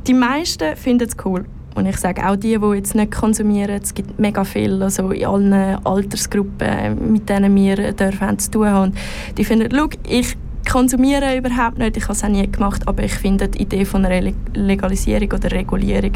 die 0.06 0.14
meisten 0.14 0.76
finden 0.76 1.08
es 1.08 1.16
cool. 1.24 1.44
Und 1.74 1.86
ich 1.86 1.96
sage 1.96 2.28
auch 2.28 2.36
die, 2.36 2.58
die 2.58 2.76
jetzt 2.76 2.94
nicht 2.94 3.12
konsumieren, 3.12 3.80
es 3.82 3.94
gibt 3.94 4.18
mega 4.18 4.44
viel, 4.44 4.82
also 4.82 5.10
in 5.10 5.24
allen 5.24 5.86
Altersgruppen, 5.86 7.12
mit 7.12 7.28
denen 7.28 7.54
wir 7.54 7.92
dürfen 7.92 8.38
zu 8.38 8.50
tun 8.50 8.66
haben. 8.66 8.92
Die 9.38 9.44
finden, 9.44 9.68
schau, 9.74 9.88
ich 10.06 10.36
konsumieren 10.70 11.38
überhaupt 11.38 11.78
nicht. 11.78 11.96
Ich 11.96 12.04
habe 12.04 12.12
es 12.12 12.24
auch 12.24 12.28
nie 12.28 12.50
gemacht, 12.50 12.86
aber 12.86 13.02
ich 13.02 13.14
finde 13.14 13.48
die 13.48 13.62
Idee 13.62 13.84
von 13.84 14.04
einer 14.04 14.32
Legalisierung 14.54 15.32
oder 15.32 15.50
Regulierung 15.50 16.12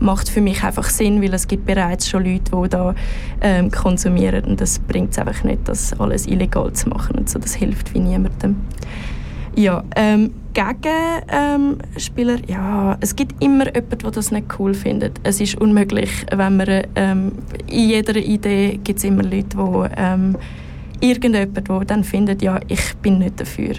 macht 0.00 0.28
für 0.28 0.40
mich 0.40 0.62
einfach 0.62 0.88
Sinn, 0.88 1.22
weil 1.22 1.34
es 1.34 1.46
gibt 1.46 1.66
bereits 1.66 2.08
schon 2.08 2.24
Leute, 2.24 2.50
die 2.62 2.68
da 2.68 2.94
ähm, 3.40 3.70
konsumieren 3.70 4.44
und 4.44 4.60
das 4.60 4.78
bringt 4.78 5.12
es 5.12 5.18
einfach 5.18 5.44
nicht, 5.44 5.68
das 5.68 5.98
alles 6.00 6.26
illegal 6.26 6.72
zu 6.72 6.88
machen 6.88 7.16
und 7.18 7.28
so. 7.28 7.38
Das 7.38 7.54
hilft 7.54 7.92
wie 7.94 8.00
niemandem. 8.00 8.56
Ja, 9.54 9.84
ähm, 9.96 10.32
Gegenspieler, 10.54 12.34
ähm, 12.34 12.44
ja, 12.46 12.96
es 13.00 13.16
gibt 13.16 13.42
immer 13.42 13.66
jemanden, 13.66 13.98
der 13.98 14.10
das 14.10 14.30
nicht 14.30 14.46
cool 14.58 14.74
findet. 14.74 15.20
Es 15.22 15.40
ist 15.40 15.56
unmöglich, 15.60 16.10
wenn 16.30 16.56
man 16.56 16.82
ähm, 16.94 17.32
in 17.70 17.88
jeder 17.88 18.16
Idee 18.16 18.80
gibt 18.82 18.98
es 18.98 19.04
immer 19.04 19.22
Leute, 19.22 19.56
die 19.56 19.88
ähm, 19.96 20.36
irgendjemand, 21.02 21.56
der 21.56 21.84
dann 21.84 22.04
findet, 22.04 22.42
ja, 22.42 22.58
ich 22.68 22.94
bin 23.02 23.18
nicht 23.18 23.40
dafür. 23.40 23.74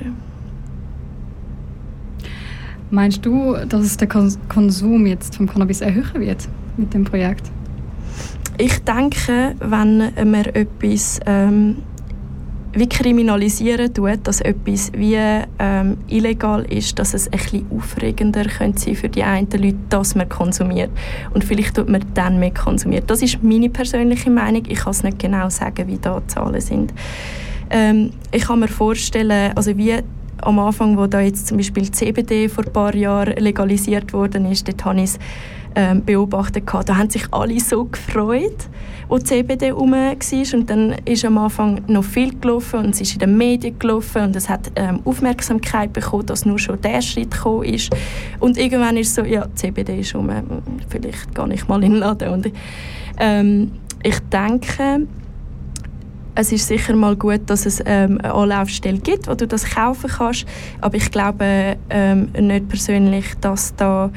Meinst 2.92 3.26
du, 3.26 3.56
dass 3.68 3.82
es 3.82 3.98
der 3.98 4.08
Konsum 4.08 5.08
jetzt 5.08 5.36
vom 5.36 5.48
Cannabis 5.48 5.82
erhöhen 5.82 6.22
wird 6.22 6.48
mit 6.78 6.94
dem 6.94 7.04
Projekt? 7.04 7.50
Ich 8.60 8.78
denke, 8.84 9.56
wenn 9.60 10.14
man 10.30 10.46
etwas 10.46 11.20
ähm, 11.26 11.78
wie 12.74 12.90
kriminalisieren 12.90 13.94
tut, 13.94 14.20
dass 14.24 14.42
etwas 14.42 14.92
wie 14.94 15.18
ähm, 15.60 15.98
illegal 16.08 16.64
ist, 16.64 16.98
dass 16.98 17.14
es 17.14 17.28
ein 17.28 17.32
bisschen 17.32 17.66
aufregender 17.72 18.46
könnte 18.46 18.80
sein 18.80 18.96
für 18.96 19.10
die 19.10 19.24
einen 19.24 19.50
Leute, 19.52 19.78
dass 19.90 20.16
man 20.16 20.28
konsumiert. 20.28 20.90
Und 21.34 21.44
vielleicht 21.44 21.76
tut 21.76 21.88
man 21.88 22.04
dann 22.14 22.40
mehr 22.40 22.52
konsumiert. 22.52 23.10
Das 23.10 23.22
ist 23.22 23.44
meine 23.44 23.70
persönliche 23.70 24.32
Meinung. 24.32 24.64
Ich 24.68 24.80
kann 24.80 24.92
es 24.92 25.04
nicht 25.04 25.20
genau 25.20 25.50
sagen, 25.50 25.88
wie 25.88 25.98
da 25.98 26.20
die 26.20 26.28
Zahlen 26.28 26.62
sind. 26.62 26.94
Ähm, 27.70 28.12
ich 28.32 28.46
kann 28.46 28.60
mir 28.60 28.68
vorstellen, 28.68 29.52
also 29.56 29.78
wie 29.78 29.96
am 30.42 30.60
Anfang, 30.60 30.98
wo 30.98 31.08
da 31.08 31.22
jetzt 31.22 31.48
zum 31.48 31.58
Beispiel 31.58 31.90
CBD 31.92 32.50
vor 32.50 32.66
ein 32.66 32.74
paar 32.74 32.96
Jahren 32.96 33.36
legalisiert 33.38 34.14
worden 34.14 34.46
ist, 34.52 34.68
dort 34.68 34.84
habe 34.84 34.98
ich 34.98 35.04
es 35.04 35.20
ähm, 35.76 36.04
beobachtet. 36.04 36.64
Da 36.86 36.98
haben 36.98 37.10
sich 37.10 37.24
alle 37.32 37.60
so 37.60 37.86
gefreut, 37.86 38.70
wo 39.08 39.18
CBD 39.18 39.68
herum 39.68 39.92
war. 39.92 40.14
Und 40.54 40.70
dann 40.70 40.96
ist 41.06 41.26
am 41.26 41.38
Anfang 41.38 41.82
noch 41.88 42.04
viel 42.04 42.38
gelaufen 42.40 42.80
und 42.80 42.90
es 42.96 43.02
ist 43.02 43.14
in 43.14 43.20
den 43.20 43.38
Medien 43.38 43.78
gelaufen 43.80 44.24
und 44.24 44.36
es 44.36 44.50
hat 44.50 44.72
ähm, 44.76 45.02
Aufmerksamkeit 45.06 45.94
bekommen, 45.94 46.26
dass 46.26 46.46
nur 46.46 46.60
schon 46.60 46.82
der 46.82 47.02
Schritt 47.02 47.32
gekommen 47.32 47.64
ist. 47.64 47.90
Und 48.40 48.58
irgendwann 48.58 48.98
ist 48.98 49.10
es 49.10 49.16
so, 49.16 49.24
ja, 49.24 49.48
CBD 49.56 50.00
ist 50.00 50.14
herum, 50.14 50.30
vielleicht 50.90 51.34
gar 51.34 51.48
nicht 51.48 51.68
mal 51.68 51.84
in 51.84 51.92
den 51.92 52.00
Laden. 52.00 52.30
Und, 52.30 52.52
ähm, 53.20 53.72
ich 54.04 54.20
denke, 54.32 55.08
es 56.36 56.52
ist 56.52 56.68
sicher 56.68 56.96
mal 56.96 57.16
gut, 57.16 57.42
dass 57.46 57.66
es 57.66 57.82
ähm, 57.86 58.20
eine 58.22 58.34
Anlaufstelle 58.34 58.98
gibt, 58.98 59.28
wo 59.28 59.36
du 59.36 59.48
das 59.48 59.70
kaufen 59.70 60.10
kannst. 60.10 60.46
Aber 60.82 60.96
ich 60.96 61.12
glaube 61.12 61.78
ähm, 61.90 62.30
nicht 62.38 62.68
persönlich, 62.68 63.26
dass 63.40 63.76
da, 63.76 64.10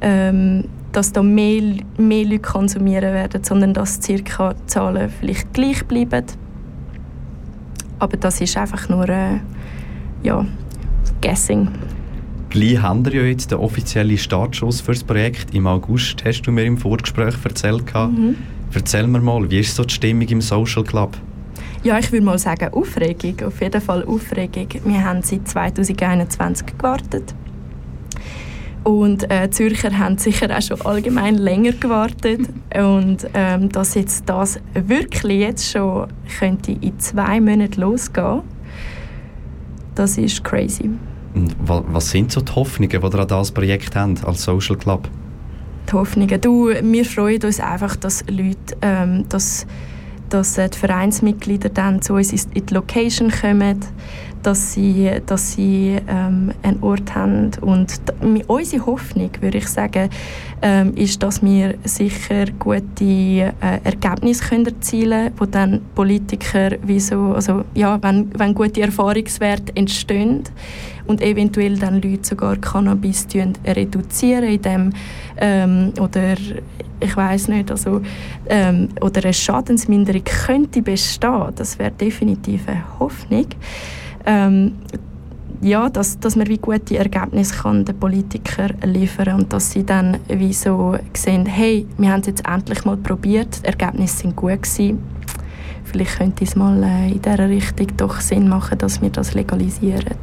ähm, 0.00 0.64
dass 0.94 1.12
da 1.12 1.22
mehr, 1.22 1.76
mehr 1.98 2.24
Leute 2.24 2.38
konsumieren 2.38 3.12
werden, 3.12 3.42
sondern 3.44 3.74
dass 3.74 4.00
circa 4.00 4.54
die 4.54 4.66
Zahlen 4.66 5.10
vielleicht 5.10 5.52
gleich 5.52 5.84
bleiben. 5.84 6.24
Aber 7.98 8.16
das 8.16 8.40
ist 8.40 8.56
einfach 8.56 8.88
nur 8.88 9.08
äh, 9.08 9.40
ja, 10.22 10.46
Guessing. 11.20 11.68
Gleich 12.50 12.80
haben 12.80 13.04
wir 13.04 13.14
ja 13.14 13.22
jetzt 13.22 13.50
den 13.50 13.58
offiziellen 13.58 14.16
Startschuss 14.16 14.80
für 14.80 14.92
das 14.92 15.02
Projekt. 15.02 15.54
Im 15.54 15.66
August 15.66 16.24
hast 16.24 16.42
du 16.42 16.52
mir 16.52 16.64
im 16.64 16.78
Vorgespräch 16.78 17.34
erzählt. 17.44 17.92
Mhm. 17.94 18.36
Erzähl 18.72 19.06
mir 19.06 19.20
mal, 19.20 19.50
wie 19.50 19.60
ist 19.60 19.74
so 19.74 19.84
die 19.84 19.94
Stimmung 19.94 20.28
im 20.28 20.40
Social 20.40 20.84
Club? 20.84 21.16
Ja, 21.82 21.98
ich 21.98 22.10
würde 22.12 22.24
mal 22.24 22.38
sagen 22.38 22.72
Aufregung, 22.72 23.46
auf 23.46 23.60
jeden 23.60 23.80
Fall 23.80 24.04
Aufregung. 24.04 24.68
Wir 24.84 25.04
haben 25.04 25.22
seit 25.22 25.46
2021 25.48 26.66
gewartet. 26.78 27.34
Und 28.84 29.30
äh, 29.30 29.50
Zürcher 29.50 29.98
haben 29.98 30.18
sicher 30.18 30.54
auch 30.56 30.60
schon 30.60 30.80
allgemein 30.82 31.36
länger 31.36 31.72
gewartet. 31.72 32.40
Und 32.74 33.26
ähm, 33.32 33.70
dass 33.70 33.94
jetzt 33.94 34.28
das 34.28 34.60
wirklich 34.74 35.40
jetzt 35.40 35.70
schon 35.70 36.08
könnte 36.38 36.72
in 36.72 36.98
zwei 36.98 37.40
Monaten 37.40 37.80
losgehen, 37.80 38.42
das 39.94 40.18
ist 40.18 40.44
crazy. 40.44 40.90
Und 41.34 41.54
was 41.66 42.10
sind 42.10 42.30
so 42.30 42.40
die 42.40 42.52
Hoffnungen, 42.52 42.90
die 42.90 42.96
ihr 42.96 43.20
an 43.20 43.26
dieses 43.26 43.52
Projekt 43.52 43.96
habt, 43.96 44.24
als 44.24 44.44
Social 44.44 44.76
Club? 44.76 45.08
Die 45.88 45.92
Hoffnungen? 45.92 46.40
Du, 46.40 46.68
wir 46.68 47.04
freuen 47.04 47.42
uns 47.42 47.60
einfach, 47.60 47.96
dass 47.96 48.24
Leute 48.28 48.76
ähm, 48.82 49.24
dass 49.28 49.66
dass 50.34 50.58
äh, 50.58 50.68
die 50.68 50.78
Vereinsmitglieder 50.78 51.68
dann 51.68 52.02
zu 52.02 52.14
uns 52.14 52.32
in 52.32 52.66
die 52.66 52.74
Location 52.74 53.30
kommen, 53.30 53.80
dass 54.44 54.72
sie, 54.72 55.10
dass 55.26 55.52
sie 55.52 55.98
ähm, 56.06 56.52
einen 56.62 56.82
Ort 56.82 57.14
haben. 57.14 57.50
Und 57.60 58.00
unsere 58.46 58.86
Hoffnung, 58.86 59.30
würde 59.40 59.58
ich 59.58 59.68
sagen, 59.68 60.08
ähm, 60.62 60.94
ist, 60.94 61.22
dass 61.22 61.42
wir 61.42 61.74
sicher 61.84 62.46
gute 62.58 63.04
äh, 63.04 63.52
Ergebnisse 63.84 64.44
können 64.44 64.66
erzielen 64.66 65.10
können, 65.10 65.34
wo 65.38 65.46
dann 65.46 65.80
Politiker, 65.94 66.70
wie 66.82 67.00
so, 67.00 67.32
also, 67.34 67.64
ja, 67.74 68.00
wenn, 68.02 68.30
wenn 68.38 68.54
gute 68.54 68.82
Erfahrungswerte 68.82 69.74
entstehen, 69.76 70.44
und 71.06 71.20
eventuell 71.20 71.78
dann 71.78 72.00
Leute 72.00 72.20
sogar 72.22 72.56
Cannabis 72.56 73.26
reduzieren 73.66 74.44
in 74.44 74.62
dem, 74.62 74.92
ähm, 75.36 75.92
oder 76.00 76.34
ich 77.00 77.16
weiß 77.16 77.48
nicht, 77.48 77.70
also, 77.70 78.00
ähm, 78.48 78.88
oder 79.00 79.22
eine 79.22 79.34
Schadensminderung 79.34 80.24
könnte 80.24 80.82
bestehen, 80.82 81.52
das 81.56 81.78
wäre 81.78 81.90
definitiv 81.90 82.68
eine 82.68 82.84
Hoffnung. 82.98 83.46
Ähm, 84.26 84.72
ja, 85.60 85.88
dass, 85.88 86.18
dass 86.18 86.36
man 86.36 86.46
wie 86.48 86.58
gute 86.58 86.98
Ergebnisse 86.98 87.54
kann 87.54 87.84
den 87.84 87.98
Politikern 87.98 88.76
liefern 88.84 89.40
und 89.40 89.52
dass 89.52 89.70
sie 89.70 89.84
dann 89.84 90.18
wie 90.28 90.52
so 90.52 90.96
sehen, 91.14 91.46
hey, 91.46 91.86
wir 91.96 92.10
haben 92.12 92.20
es 92.20 92.26
jetzt 92.26 92.46
endlich 92.46 92.84
mal 92.84 92.96
probiert, 92.96 93.62
die 93.62 93.66
Ergebnisse 93.68 94.18
sind 94.18 94.36
gut 94.36 94.62
gewesen. 94.62 94.98
Vielleicht 95.84 96.18
könnte 96.18 96.44
es 96.44 96.56
mal 96.56 96.82
äh, 96.82 97.12
in 97.12 97.22
dieser 97.22 97.48
Richtung 97.48 97.86
doch 97.96 98.20
Sinn 98.20 98.48
machen, 98.48 98.78
dass 98.78 99.00
wir 99.00 99.10
das 99.10 99.34
legalisieren. 99.34 100.16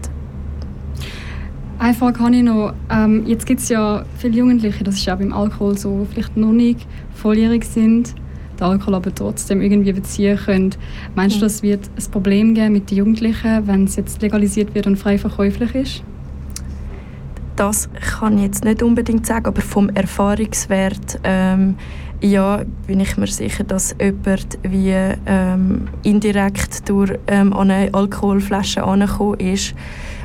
Eine 1.79 1.95
Frage 1.95 2.19
habe 2.19 2.35
ich 2.35 2.43
noch. 2.43 2.73
Ähm, 2.91 3.25
jetzt 3.25 3.47
gibt 3.47 3.61
es 3.61 3.69
ja 3.69 4.05
viele 4.19 4.37
Jugendliche, 4.37 4.83
das 4.83 4.95
ist 4.95 5.09
auch 5.09 5.17
beim 5.17 5.33
Alkohol 5.33 5.75
so, 5.75 6.05
vielleicht 6.11 6.37
noch 6.37 6.51
nicht 6.51 6.85
volljährig 7.15 7.65
sind, 7.65 8.13
den 8.61 8.67
Alkohol 8.67 8.95
aber 8.95 9.13
trotzdem 9.13 9.61
irgendwie 9.61 9.93
beziehen 9.93 10.37
können. 10.37 10.75
Meinst 11.15 11.41
du, 11.41 11.45
es 11.45 11.61
wird 11.63 11.89
ein 11.97 12.11
Problem 12.11 12.53
geben 12.53 12.73
mit 12.73 12.89
den 12.89 12.99
Jugendlichen, 12.99 13.67
wenn 13.67 13.85
es 13.85 13.95
jetzt 13.95 14.21
legalisiert 14.21 14.73
wird 14.75 14.87
und 14.87 14.97
frei 14.97 15.17
verkäuflich 15.17 15.75
ist? 15.75 16.03
Das 17.55 17.89
kann 18.17 18.37
ich 18.37 18.45
jetzt 18.45 18.63
nicht 18.63 18.81
unbedingt 18.81 19.25
sagen, 19.25 19.45
aber 19.45 19.61
vom 19.61 19.89
Erfahrungswert 19.89 21.19
ähm, 21.23 21.75
ja, 22.21 22.63
bin 22.87 22.99
ich 22.99 23.17
mir 23.17 23.27
sicher, 23.27 23.63
dass 23.63 23.95
jemand 23.99 24.57
wie 24.63 24.95
ähm, 25.25 25.87
indirekt 26.03 26.87
durch 26.87 27.13
ähm, 27.27 27.53
eine 27.53 27.89
Alkoholflasche 27.93 28.83
angekommen 28.83 29.39
ist 29.39 29.75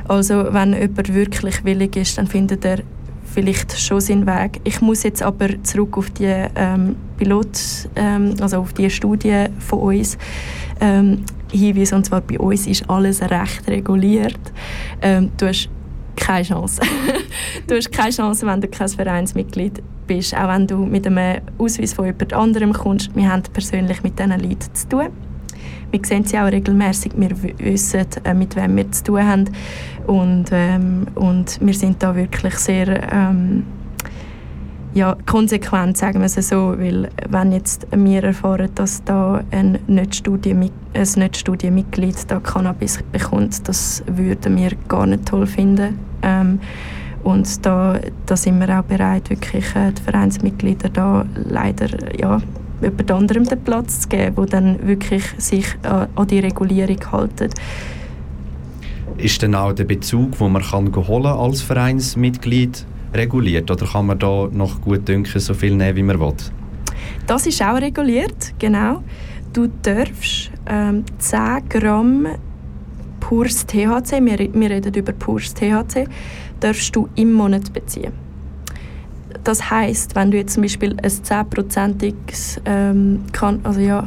also 0.07 0.53
wenn 0.53 0.73
jemand 0.73 1.13
wirklich 1.13 1.65
willig 1.65 1.95
ist, 1.95 2.17
dann 2.17 2.27
findet 2.27 2.63
er 2.63 2.79
vielleicht 3.37 3.79
schon 3.79 4.01
seinen 4.01 4.25
Weg. 4.25 4.59
Ich 4.63 4.81
muss 4.81 5.03
jetzt 5.03 5.21
aber 5.21 5.61
zurück 5.61 5.95
auf 5.95 6.09
die 6.09 6.25
ähm, 6.55 6.95
Pilot, 7.17 7.47
ähm, 7.95 8.33
also 8.41 8.57
auf 8.57 8.73
die 8.73 8.89
Studie 8.89 9.45
von 9.59 9.79
uns 9.79 10.17
ähm, 10.81 11.23
hinweisen. 11.51 11.97
Und 11.97 12.05
zwar 12.05 12.21
bei 12.21 12.39
uns 12.39 12.65
ist 12.65 12.89
alles 12.89 13.21
recht 13.21 13.67
reguliert. 13.67 14.39
Ähm, 15.03 15.31
du 15.37 15.47
hast 15.47 15.69
keine 16.15 16.45
Chance. 16.45 16.81
du 17.67 17.75
hast 17.75 17.91
keine 17.91 18.09
Chance, 18.09 18.47
wenn 18.47 18.59
du 18.59 18.67
kein 18.69 18.89
Vereinsmitglied 18.89 19.83
bist, 20.07 20.35
auch 20.35 20.47
wenn 20.47 20.65
du 20.65 20.77
mit 20.77 21.05
einem 21.05 21.41
Ausweis 21.59 21.93
von 21.93 22.05
jemand 22.05 22.33
anderem 22.33 22.73
kommst. 22.73 23.15
Wir 23.15 23.31
haben 23.31 23.43
persönlich 23.53 24.01
mit 24.01 24.17
diesen 24.17 24.31
Leuten 24.31 24.73
zu 24.73 24.89
tun. 24.89 25.09
Wir 25.91 26.01
sehen 26.03 26.23
sie 26.25 26.37
auch 26.37 26.51
regelmäßig. 26.51 27.13
Wir 27.15 27.31
wissen, 27.59 28.05
äh, 28.23 28.33
mit 28.33 28.55
wem 28.55 28.75
wir 28.75 28.91
zu 28.91 29.03
tun 29.03 29.25
haben. 29.25 29.45
Und, 30.05 30.45
ähm, 30.51 31.07
und 31.15 31.59
wir 31.61 31.73
sind 31.73 32.01
da 32.03 32.15
wirklich 32.15 32.55
sehr 32.55 33.11
ähm, 33.11 33.63
ja, 34.93 35.15
konsequent, 35.25 35.97
sagen 35.97 36.19
wir 36.19 36.25
es 36.25 36.35
so. 36.35 36.75
Weil 36.77 37.09
wenn 37.29 37.51
jetzt 37.51 37.87
wir 37.95 38.23
erfahren, 38.23 38.69
dass 38.75 39.03
da 39.03 39.43
ein 39.51 39.79
Nicht-Studienmitglied 39.87 41.17
nicht 41.17 42.43
Cannabis 42.43 42.99
bekommt, 43.11 43.67
das 43.67 44.03
würden 44.07 44.57
wir 44.57 44.71
gar 44.87 45.05
nicht 45.05 45.25
toll 45.25 45.45
finden. 45.45 45.99
Ähm, 46.23 46.59
und 47.23 47.65
da, 47.65 47.99
da 48.25 48.37
sind 48.37 48.59
wir 48.59 48.79
auch 48.79 48.83
bereit, 48.83 49.29
wirklich 49.29 49.75
äh, 49.75 49.91
die 49.91 50.01
Vereinsmitglieder 50.01 50.89
da 50.89 51.25
leider 51.35 52.17
ja, 52.17 52.41
jemand 52.81 53.11
anderem 53.11 53.43
den 53.45 53.59
Platz 53.61 54.01
zu 54.01 54.09
geben, 54.09 54.35
der 54.35 54.45
dann 54.45 54.87
wirklich 54.87 55.23
sich 55.37 55.65
an, 55.83 56.07
an 56.15 56.27
die 56.27 56.39
Regulierung 56.39 56.99
hält. 57.11 57.53
Ist 59.17 59.41
denn 59.41 59.55
auch 59.55 59.73
der 59.73 59.85
Bezug, 59.85 60.37
den 60.37 60.51
man 60.51 60.61
kann 60.61 60.95
holen 60.95 61.25
als 61.25 61.61
Vereinsmitglied 61.61 62.85
reguliert 63.13 63.71
oder 63.71 63.85
kann 63.85 64.05
man 64.05 64.19
da 64.19 64.47
noch 64.51 64.81
gut 64.81 65.07
dünken, 65.07 65.39
so 65.39 65.53
viel 65.53 65.75
nehmen, 65.75 65.95
wie 65.95 66.03
man 66.03 66.19
will? 66.19 66.33
Das 67.25 67.47
ist 67.47 67.61
auch 67.61 67.81
reguliert, 67.81 68.53
genau. 68.59 69.03
Du 69.53 69.67
darfst 69.81 70.51
ähm, 70.67 71.03
10 71.17 71.69
Gramm 71.69 72.27
pures 73.19 73.65
THC, 73.65 74.23
wir, 74.23 74.37
wir 74.53 74.69
reden 74.69 74.93
über 74.93 75.13
pures 75.13 75.53
THC, 75.53 76.07
darfst 76.59 76.95
du 76.95 77.09
im 77.15 77.33
Monat 77.33 77.73
beziehen. 77.73 78.26
Das 79.47 79.69
heißt, 79.71 80.13
wenn 80.13 80.29
du 80.29 80.35
jetzt 80.35 80.55
zum 80.55 80.63
Beispiel 80.63 80.91
ein 81.01 81.09
10%iges 81.09 82.59
ähm, 82.65 83.23
also 83.63 83.79
ja, 83.79 84.05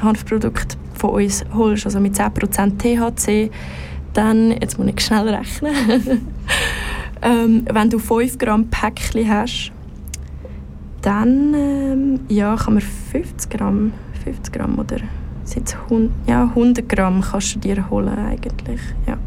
Hanfprodukt 0.00 0.78
von 0.94 1.10
uns 1.10 1.44
holst, 1.52 1.86
also 1.86 1.98
mit 1.98 2.14
10% 2.14 2.78
THC, 2.78 3.50
dann, 4.12 4.52
jetzt 4.52 4.78
muss 4.78 4.86
ich 4.86 5.00
schnell 5.00 5.28
rechnen, 5.28 5.74
ähm, 7.22 7.64
wenn 7.68 7.90
du 7.90 7.98
5 7.98 8.38
Gramm 8.38 8.68
Päckchen 8.68 9.28
hast, 9.28 9.72
dann 11.02 11.52
ähm, 11.54 12.20
ja, 12.28 12.54
kann 12.54 12.74
man 12.74 12.82
50 12.82 13.50
Gramm, 13.50 13.92
50 14.22 14.52
Gramm 14.54 14.78
oder 14.78 14.98
sind 15.42 15.76
100, 15.90 16.12
ja, 16.28 16.44
100 16.44 16.88
Gramm 16.88 17.22
kannst 17.28 17.56
du 17.56 17.58
dir 17.58 17.90
holen 17.90 18.16
eigentlich, 18.16 18.80
ja. 19.08 19.18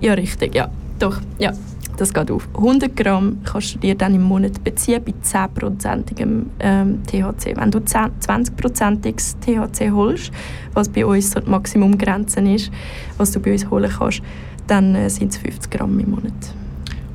Ja, 0.00 0.12
richtig, 0.14 0.54
ja, 0.54 0.68
doch, 1.00 1.20
ja. 1.40 1.54
Das 1.98 2.14
geht 2.14 2.30
auf 2.30 2.48
100 2.54 2.96
Gramm 2.96 3.38
kannst 3.44 3.74
du 3.74 3.78
dir 3.80 3.94
dann 3.96 4.14
im 4.14 4.22
Monat 4.22 4.62
beziehen 4.62 5.02
bei 5.04 5.12
10%igem 5.12 6.46
ähm, 6.60 7.02
THC. 7.04 7.56
Wenn 7.56 7.70
du 7.70 7.78
20%iges 7.78 9.36
THC 9.40 9.90
holst, 9.90 10.30
was 10.74 10.88
bei 10.88 11.04
uns 11.04 11.32
so 11.32 11.40
die 11.40 11.50
Maximumgrenze 11.50 12.40
ist, 12.40 12.70
was 13.16 13.32
du 13.32 13.40
bei 13.40 13.52
uns 13.52 13.68
holen 13.68 13.90
kannst, 13.90 14.22
dann 14.68 14.94
äh, 14.94 15.10
sind 15.10 15.32
es 15.32 15.38
50 15.38 15.70
Gramm 15.70 15.98
im 15.98 16.10
Monat. 16.10 16.32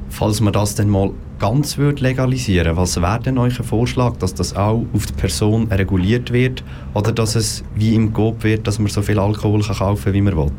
Falls 0.10 0.41
man 0.41 0.54
das 0.54 0.76
dann 0.76 0.89
mal 0.89 1.12
ganz 1.39 1.78
würde 1.78 2.04
legalisieren 2.04 2.78
was 2.78 3.02
wäre 3.02 3.19
denn 3.19 3.38
euer 3.38 3.52
Vorschlag, 3.52 4.17
dass 4.17 4.34
das 4.34 4.56
auch 4.56 4.86
auf 4.93 5.06
die 5.06 5.13
Person 5.13 5.67
reguliert 5.69 6.32
wird 6.32 6.63
oder 6.93 7.12
dass 7.12 7.36
es 7.36 7.63
wie 7.76 7.96
im 7.96 8.13
GOP 8.13 8.43
wird, 8.43 8.67
dass 8.67 8.80
man 8.80 8.89
so 8.89 9.02
viel 9.02 9.17
Alkohol 9.17 9.62
kann 9.62 9.76
kaufen 9.76 10.04
kann, 10.04 10.13
wie 10.13 10.22
man 10.22 10.38
will? 10.38 10.52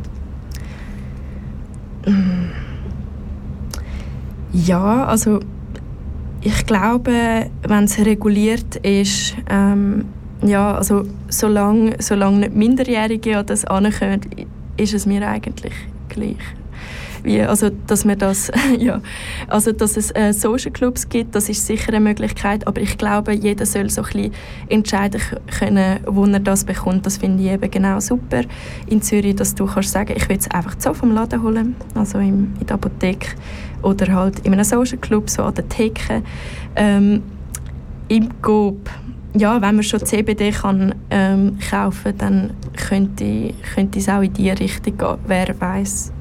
Ja, 4.54 5.04
also 5.06 5.40
ich 6.40 6.64
glaube, 6.64 7.50
wenn 7.66 7.84
es 7.84 7.98
reguliert 7.98 8.76
ist, 8.76 9.34
ähm, 9.50 10.04
ja, 10.42 10.76
also 10.76 11.04
solange, 11.28 11.96
solange 11.98 12.38
nicht 12.38 12.54
Minderjährige 12.54 13.38
an 13.38 13.46
das 13.46 13.64
ankommen, 13.64 14.20
ist 14.76 14.94
es 14.94 15.06
mir 15.06 15.26
eigentlich 15.26 15.74
gleich 16.08 16.36
wie, 17.22 17.40
also, 17.40 17.70
dass 17.86 18.06
wir 18.06 18.16
das, 18.16 18.50
ja, 18.78 19.00
also, 19.48 19.72
dass 19.72 19.96
es 19.96 20.10
äh, 20.10 20.32
Social 20.32 20.70
Clubs 20.70 21.08
gibt, 21.08 21.34
das 21.34 21.48
ist 21.48 21.66
sicher 21.66 21.88
eine 21.88 22.00
Möglichkeit, 22.00 22.66
aber 22.66 22.80
ich 22.80 22.98
glaube, 22.98 23.32
jeder 23.32 23.66
soll 23.66 23.90
so 23.90 24.02
ein 24.02 24.06
bisschen 24.06 24.32
entscheiden 24.68 25.20
können, 25.58 26.00
wo 26.06 26.24
er 26.26 26.40
das 26.40 26.64
bekommt. 26.64 27.06
Das 27.06 27.16
finde 27.16 27.42
ich 27.42 27.50
eben 27.50 27.70
genau 27.70 28.00
super 28.00 28.42
in 28.86 29.00
Zürich, 29.02 29.36
dass 29.36 29.54
du 29.54 29.66
kannst 29.66 29.92
sagen, 29.92 30.14
ich 30.16 30.28
will 30.28 30.36
es 30.36 30.50
einfach 30.50 30.76
so 30.78 30.92
vom 30.94 31.12
Laden 31.12 31.42
holen, 31.42 31.76
also 31.94 32.18
im, 32.18 32.52
in 32.60 32.66
der 32.66 32.74
Apotheke 32.74 33.28
oder 33.82 34.12
halt 34.12 34.40
in 34.40 34.52
einem 34.52 34.64
Social 34.64 34.98
Club, 34.98 35.30
so 35.30 35.42
an 35.42 35.54
der 35.54 35.68
Theke. 35.68 36.22
Ähm, 36.76 37.22
Im 38.08 38.28
Coop 38.42 38.90
ja, 39.36 39.60
wenn 39.60 39.74
man 39.74 39.82
schon 39.82 40.04
CBD 40.04 40.52
kann, 40.52 40.94
ähm, 41.10 41.58
kaufen 41.58 42.16
kann, 42.16 42.18
dann 42.18 42.50
könnte, 42.76 43.52
könnte 43.74 43.98
es 43.98 44.08
auch 44.08 44.22
in 44.22 44.32
diese 44.32 44.58
Richtung 44.58 44.96
gehen. 44.96 45.18
Wer 45.26 45.60
weiß. 45.60 46.13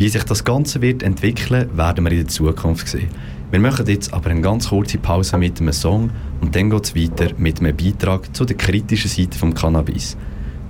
Wie 0.00 0.08
sich 0.08 0.24
das 0.24 0.44
Ganze 0.44 0.80
wird 0.80 1.02
entwickeln, 1.02 1.68
werden 1.76 2.06
wir 2.06 2.12
in 2.12 2.20
der 2.20 2.28
Zukunft 2.28 2.88
sehen. 2.88 3.10
Wir 3.50 3.60
machen 3.60 3.86
jetzt 3.86 4.14
aber 4.14 4.30
eine 4.30 4.40
ganz 4.40 4.70
kurze 4.70 4.96
Pause 4.96 5.36
mit 5.36 5.60
einem 5.60 5.74
Song 5.74 6.08
und 6.40 6.56
dann 6.56 6.70
geht 6.70 6.84
es 6.84 6.96
weiter 6.96 7.34
mit 7.36 7.60
einem 7.60 7.76
Beitrag 7.76 8.34
zu 8.34 8.46
der 8.46 8.56
kritischen 8.56 9.10
Seite 9.10 9.38
des 9.38 9.54
Cannabis. 9.60 10.16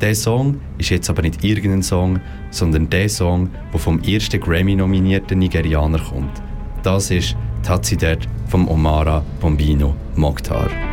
Der 0.01 0.17
Song 0.17 0.61
ist 0.79 0.91
jetzt 0.91 1.09
aber 1.11 1.23
nicht 1.23 1.45
irgendein 1.45 1.85
Song, 1.85 2.19
sondern 2.51 2.91
der 2.91 3.09
Song, 3.09 3.51
der 3.73 3.79
vom 3.79 4.03
ersten 4.03 4.41
Grammy-nominierten 4.41 5.39
Nigerianer 5.39 6.01
kommt. 6.01 6.43
Das 6.83 7.13
ist 7.13 7.37
Tatsidet 7.63 8.27
vom 8.49 8.67
Omara 8.67 9.25
Bombino 9.41 9.95
Mokhtar. 10.17 10.90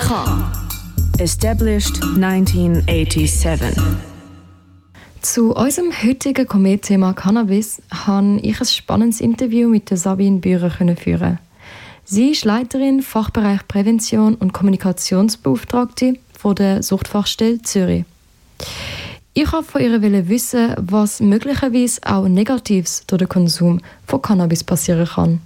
K. 0.00 0.24
Established 1.18 2.02
1987. 2.02 3.76
Zu 5.20 5.54
unserem 5.54 5.92
heutigen 5.92 6.46
Komet-Thema 6.46 7.12
Cannabis 7.12 7.82
habe 7.90 8.38
ich 8.42 8.58
ein 8.58 8.66
spannendes 8.66 9.20
Interview 9.20 9.68
mit 9.68 9.90
Sabine 9.90 10.38
Bührer 10.38 10.70
führen. 10.70 11.38
Sie 12.04 12.30
ist 12.30 12.46
Leiterin 12.46 13.02
Fachbereich 13.02 13.68
Prävention 13.68 14.34
und 14.36 14.54
Kommunikationsbeauftragte 14.54 16.14
von 16.38 16.54
der 16.54 16.82
Suchtfachstelle 16.82 17.60
Zürich. 17.60 18.04
Ich 19.34 19.52
wollte 19.52 19.64
von 19.68 19.80
ihr 19.82 20.28
wissen, 20.28 20.74
was 20.78 21.20
möglicherweise 21.20 22.00
auch 22.04 22.28
Negatives 22.28 23.04
durch 23.06 23.18
den 23.18 23.28
Konsum 23.28 23.80
von 24.06 24.22
Cannabis 24.22 24.64
passieren 24.64 25.06
kann. 25.06 25.40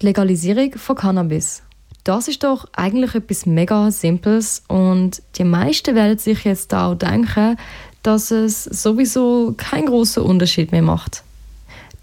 Die 0.00 0.06
Legalisierung 0.06 0.72
von 0.76 0.96
Cannabis. 0.96 1.62
Das 2.04 2.26
ist 2.26 2.42
doch 2.42 2.66
eigentlich 2.72 3.14
etwas 3.14 3.46
mega 3.46 3.90
Simples 3.92 4.64
und 4.66 5.22
die 5.36 5.44
meisten 5.44 5.94
werden 5.94 6.18
sich 6.18 6.44
jetzt 6.44 6.74
auch 6.74 6.96
denken, 6.96 7.56
dass 8.02 8.32
es 8.32 8.64
sowieso 8.64 9.54
keinen 9.56 9.86
großen 9.86 10.22
Unterschied 10.22 10.72
mehr 10.72 10.82
macht. 10.82 11.22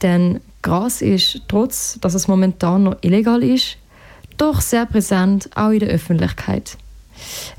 Denn 0.01 0.39
Gras 0.61 1.01
ist, 1.01 1.41
trotz 1.49 1.97
dass 1.99 2.13
es 2.13 2.29
momentan 2.29 2.83
noch 2.83 2.97
illegal 3.01 3.43
ist, 3.43 3.77
doch 4.37 4.61
sehr 4.61 4.85
präsent, 4.85 5.49
auch 5.55 5.71
in 5.71 5.79
der 5.79 5.89
Öffentlichkeit. 5.89 6.77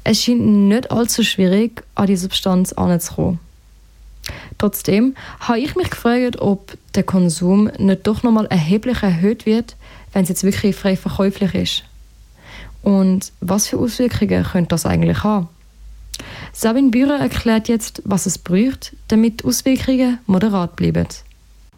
Es 0.02 0.22
scheint 0.22 0.40
nicht 0.40 0.90
allzu 0.90 1.22
schwierig, 1.22 1.82
an 1.94 2.06
die 2.06 2.16
Substanz 2.16 2.72
anzukommen. 2.72 3.38
Trotzdem 4.56 5.14
habe 5.40 5.60
ich 5.60 5.76
mich 5.76 5.90
gefragt, 5.90 6.40
ob 6.40 6.76
der 6.94 7.02
Konsum 7.02 7.70
nicht 7.78 8.06
doch 8.06 8.22
nochmal 8.22 8.46
erheblich 8.46 9.02
erhöht 9.02 9.44
wird, 9.44 9.76
wenn 10.12 10.22
es 10.22 10.30
jetzt 10.30 10.44
wirklich 10.44 10.74
frei 10.76 10.96
verkäuflich 10.96 11.54
ist. 11.54 11.84
Und 12.82 13.32
was 13.40 13.66
für 13.68 13.78
Auswirkungen 13.78 14.44
könnte 14.44 14.68
das 14.68 14.86
eigentlich 14.86 15.22
haben? 15.22 15.48
Sabine 16.52 16.90
Bührer 16.90 17.18
erklärt 17.18 17.68
jetzt, 17.68 18.02
was 18.04 18.26
es 18.26 18.38
braucht, 18.38 18.94
damit 19.08 19.40
die 19.40 19.44
Auswirkungen 19.44 20.18
moderat 20.26 20.76
bleiben. 20.76 21.06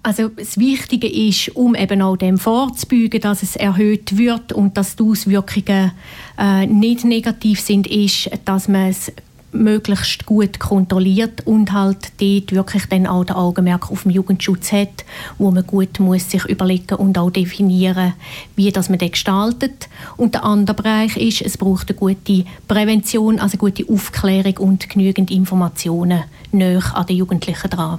Also 0.04 0.28
das 0.28 0.58
Wichtige 0.58 1.06
ist, 1.06 1.50
um 1.54 1.76
eben 1.76 2.02
auch 2.02 2.16
dem 2.16 2.36
vorzubeugen, 2.36 3.20
dass 3.20 3.44
es 3.44 3.54
erhöht 3.54 4.18
wird 4.18 4.52
und 4.52 4.76
dass 4.76 4.96
die 4.96 5.04
Auswirkungen 5.04 5.92
äh, 6.38 6.66
nicht 6.66 7.04
negativ 7.04 7.60
sind, 7.60 7.86
ist, 7.86 8.28
dass 8.44 8.66
man 8.66 8.88
es 8.88 9.12
möglichst 9.52 10.26
gut 10.26 10.58
kontrolliert 10.58 11.46
und 11.46 11.72
halt 11.72 12.12
dort 12.20 12.52
wirklich 12.52 12.86
dann 12.86 13.06
auch 13.06 13.24
den 13.24 13.36
Augenmerk 13.36 13.90
auf 13.90 14.02
den 14.02 14.12
Jugendschutz 14.12 14.72
hat, 14.72 15.04
wo 15.38 15.50
man 15.50 15.66
gut 15.66 16.00
muss 16.00 16.30
sich 16.30 16.44
überlegen 16.46 16.96
und 16.96 17.18
auch 17.18 17.30
definieren, 17.30 18.14
wie 18.56 18.72
das 18.72 18.88
man 18.88 18.98
den 18.98 19.10
gestaltet. 19.10 19.88
Und 20.16 20.34
der 20.34 20.44
andere 20.44 20.74
Bereich 20.76 21.16
ist, 21.16 21.42
es 21.42 21.58
braucht 21.58 21.90
eine 21.90 21.98
gute 21.98 22.44
Prävention, 22.66 23.38
also 23.38 23.58
gute 23.58 23.88
Aufklärung 23.88 24.56
und 24.58 24.88
genügend 24.88 25.30
Informationen 25.30 26.24
näher 26.50 26.82
an 26.94 27.06
den 27.06 27.16
Jugendlichen 27.16 27.70
dran. 27.70 27.98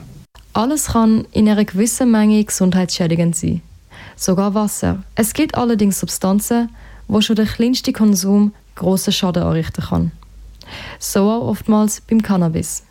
Alles 0.53 0.87
kann 0.87 1.25
in 1.31 1.49
einer 1.49 1.65
gewissen 1.65 2.11
Menge 2.11 2.43
gesundheitsschädigend 2.43 3.35
sein. 3.35 3.61
Sogar 4.15 4.53
Wasser. 4.53 5.03
Es 5.15 5.33
gibt 5.33 5.55
allerdings 5.55 5.99
Substanzen, 5.99 6.69
wo 7.07 7.21
schon 7.21 7.35
der 7.35 7.45
kleinste 7.45 7.91
Konsum 7.91 8.53
großen 8.75 9.13
Schaden 9.13 9.43
anrichten 9.43 9.83
kann. 9.83 10.11
So 10.99 11.29
auch 11.29 11.47
oftmals 11.47 12.01
beim 12.01 12.21
Cannabis. 12.21 12.83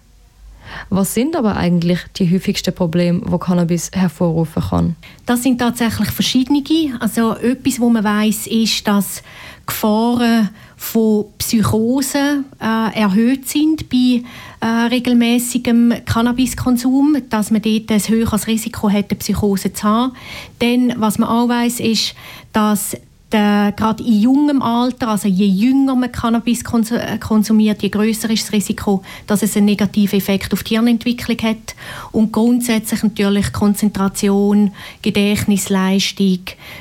Was 0.91 1.15
sind 1.15 1.37
aber 1.37 1.57
eigentlich 1.57 2.01
die 2.17 2.33
häufigsten 2.33 2.75
Probleme, 2.75 3.21
die 3.21 3.39
Cannabis 3.39 3.91
hervorrufen 3.93 4.63
kann? 4.63 4.97
Das 5.27 5.43
sind 5.43 5.59
tatsächlich 5.59 6.11
verschiedene. 6.11 6.63
Also 7.01 7.35
etwas, 7.37 7.81
wo 7.81 7.91
man 7.91 8.05
weiß, 8.05 8.47
ist, 8.47 8.87
dass 8.87 9.23
Gefahren 9.67 10.51
von 10.77 11.27
Psychosen 11.39 12.47
äh, 12.61 13.01
erhöht 13.01 13.49
sind 13.49 13.89
bei 13.89 14.23
äh, 14.61 14.67
regelmäßigem 14.67 15.95
Cannabiskonsum, 16.05 17.19
dass 17.31 17.51
man 17.51 17.63
dort 17.63 17.91
ein 17.91 18.01
höheres 18.01 18.47
Risiko 18.47 18.91
hat, 18.91 19.11
eine 19.11 19.19
Psychose 19.19 19.73
zu 19.73 19.85
haben. 19.85 20.13
Denn 20.61 20.93
was 20.97 21.19
man 21.19 21.29
auch 21.29 21.49
weiß, 21.49 21.81
ist, 21.81 22.15
dass 22.53 22.97
äh, 23.35 23.73
gerade 23.73 24.03
in 24.03 24.21
jungem 24.21 24.63
Alter, 24.63 25.09
also 25.09 25.29
je 25.29 25.47
jünger 25.47 25.95
man 25.95 26.13
Cannabis 26.13 26.63
äh, 26.93 27.19
konsumiert, 27.19 27.83
je 27.83 27.89
größer 27.89 28.31
ist 28.31 28.45
das 28.45 28.53
Risiko, 28.53 29.03
dass 29.27 29.43
es 29.43 29.57
einen 29.57 29.67
negativen 29.67 30.19
Effekt 30.19 30.53
auf 30.53 30.63
die 30.63 30.75
Hirnentwicklung 30.75 31.39
hat. 31.39 31.75
Und 32.13 32.33
grundsätzlich 32.33 33.03
natürlich 33.03 33.53
Konzentration, 33.53 34.73
Gedächtnisleistung, 35.03 36.41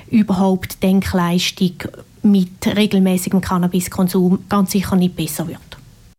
überhaupt 0.10 0.82
Denkleistung 0.84 1.74
mit 2.24 2.66
regelmäßigem 2.66 3.42
Cannabiskonsum 3.42 4.40
ganz 4.48 4.72
sicher 4.72 4.96
nicht 4.96 5.16
besser 5.16 5.48
wird. 5.48 5.60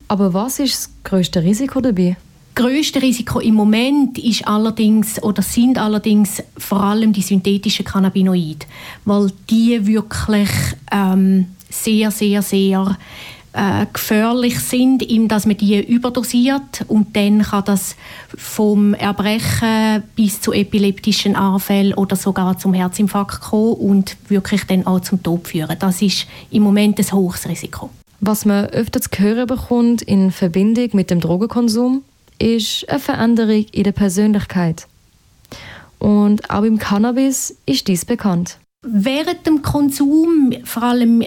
Aber 0.08 0.34
was 0.34 0.58
ist 0.58 0.74
das 0.74 0.90
größte 1.04 1.42
Risiko 1.42 1.80
dabei? 1.80 2.16
Größte 2.54 3.00
Risiko 3.02 3.40
im 3.40 3.54
Moment 3.54 4.18
ist 4.18 4.46
allerdings 4.46 5.22
oder 5.22 5.42
sind 5.42 5.78
allerdings 5.78 6.42
vor 6.56 6.82
allem 6.82 7.12
die 7.12 7.22
synthetischen 7.22 7.84
Cannabinoide, 7.84 8.66
weil 9.04 9.30
die 9.50 9.86
wirklich 9.86 10.50
ähm, 10.90 11.46
sehr, 11.70 12.10
sehr, 12.10 12.42
sehr 12.42 12.96
äh, 13.52 13.86
gefährlich 13.92 14.58
sind, 14.60 15.02
in 15.02 15.28
dass 15.28 15.46
man 15.46 15.56
die 15.56 15.80
überdosiert 15.84 16.84
und 16.88 17.14
dann 17.16 17.42
kann 17.42 17.64
das 17.64 17.96
vom 18.36 18.94
Erbrechen 18.94 20.02
bis 20.16 20.40
zu 20.40 20.52
epileptischen 20.52 21.36
Anfällen 21.36 21.94
oder 21.94 22.16
sogar 22.16 22.58
zum 22.58 22.74
Herzinfarkt 22.74 23.40
kommen 23.40 23.74
und 23.74 24.16
wirklich 24.28 24.64
dann 24.64 24.86
auch 24.86 25.00
zum 25.00 25.22
Tod 25.22 25.48
führen. 25.48 25.76
Das 25.78 26.00
ist 26.02 26.26
im 26.50 26.62
Moment 26.62 26.98
ein 26.98 27.12
hohes 27.12 27.48
Risiko. 27.48 27.90
Was 28.20 28.44
man 28.44 28.66
öfters 28.66 29.10
zu 29.10 29.22
hören 29.22 29.46
bekommt 29.46 30.00
in 30.02 30.30
Verbindung 30.30 30.90
mit 30.92 31.10
dem 31.10 31.20
Drogenkonsum, 31.20 32.02
ist 32.42 32.88
eine 32.88 32.98
Veränderung 32.98 33.64
in 33.72 33.84
der 33.84 33.92
Persönlichkeit. 33.92 34.86
Und 35.98 36.50
auch 36.50 36.64
im 36.64 36.78
Cannabis 36.78 37.56
ist 37.64 37.86
dies 37.86 38.04
bekannt. 38.04 38.58
Während 38.84 39.46
dem 39.46 39.62
Konsum, 39.62 40.52
vor 40.64 40.82
allem, 40.82 41.22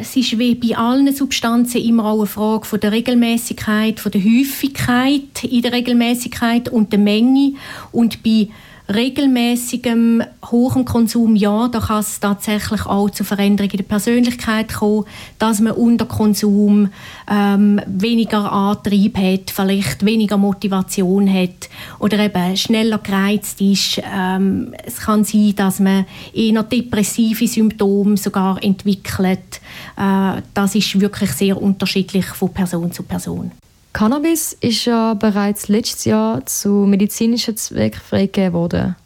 es 0.00 0.14
ist 0.14 0.38
wie 0.38 0.54
bei 0.54 0.76
allen 0.76 1.12
Substanzen 1.12 1.80
immer 1.80 2.04
auch 2.04 2.18
eine 2.18 2.26
Frage 2.26 2.66
von 2.66 2.78
der 2.78 2.92
Regelmäßigkeit, 2.92 3.98
von 3.98 4.12
der 4.12 4.22
Häufigkeit 4.22 5.42
in 5.42 5.62
der 5.62 5.72
Regelmäßigkeit 5.72 6.68
und 6.68 6.92
der 6.92 7.00
Menge. 7.00 7.54
Und 7.90 8.22
bei 8.22 8.48
regelmäßigem 8.92 10.22
hohem 10.50 10.84
Konsum, 10.84 11.36
ja, 11.36 11.68
da 11.68 11.80
kann 11.80 12.00
es 12.00 12.18
tatsächlich 12.20 12.86
auch 12.86 13.10
zu 13.10 13.24
Veränderungen 13.24 13.72
in 13.72 13.76
der 13.78 13.84
Persönlichkeit 13.84 14.74
kommen, 14.74 15.04
dass 15.38 15.60
man 15.60 15.72
unter 15.72 16.06
Konsum 16.06 16.88
ähm, 17.30 17.80
weniger 17.86 18.50
Antrieb 18.52 19.16
hat, 19.16 19.50
vielleicht 19.50 20.04
weniger 20.04 20.36
Motivation 20.36 21.32
hat 21.32 21.68
oder 21.98 22.18
eben 22.18 22.56
schneller 22.56 22.98
gereizt 22.98 23.60
ist. 23.60 24.00
Ähm, 24.12 24.74
es 24.84 24.98
kann 24.98 25.24
sein, 25.24 25.54
dass 25.56 25.80
man 25.80 26.06
eher 26.34 26.62
depressive 26.62 27.46
Symptome 27.46 28.16
sogar 28.16 28.62
entwickelt. 28.62 29.60
Äh, 29.96 30.42
das 30.52 30.74
ist 30.74 31.00
wirklich 31.00 31.30
sehr 31.32 31.60
unterschiedlich 31.60 32.26
von 32.26 32.52
Person 32.52 32.90
zu 32.92 33.04
Person. 33.04 33.52
Cannabis 33.92 34.56
ist 34.60 34.84
ja 34.84 35.14
bereits 35.14 35.68
letztes 35.68 36.04
Jahr 36.04 36.46
zu 36.46 36.86
medizinischen 36.86 37.56
Zwecken 37.56 38.00
freigegeben 38.00 38.52
worden. 38.52 38.96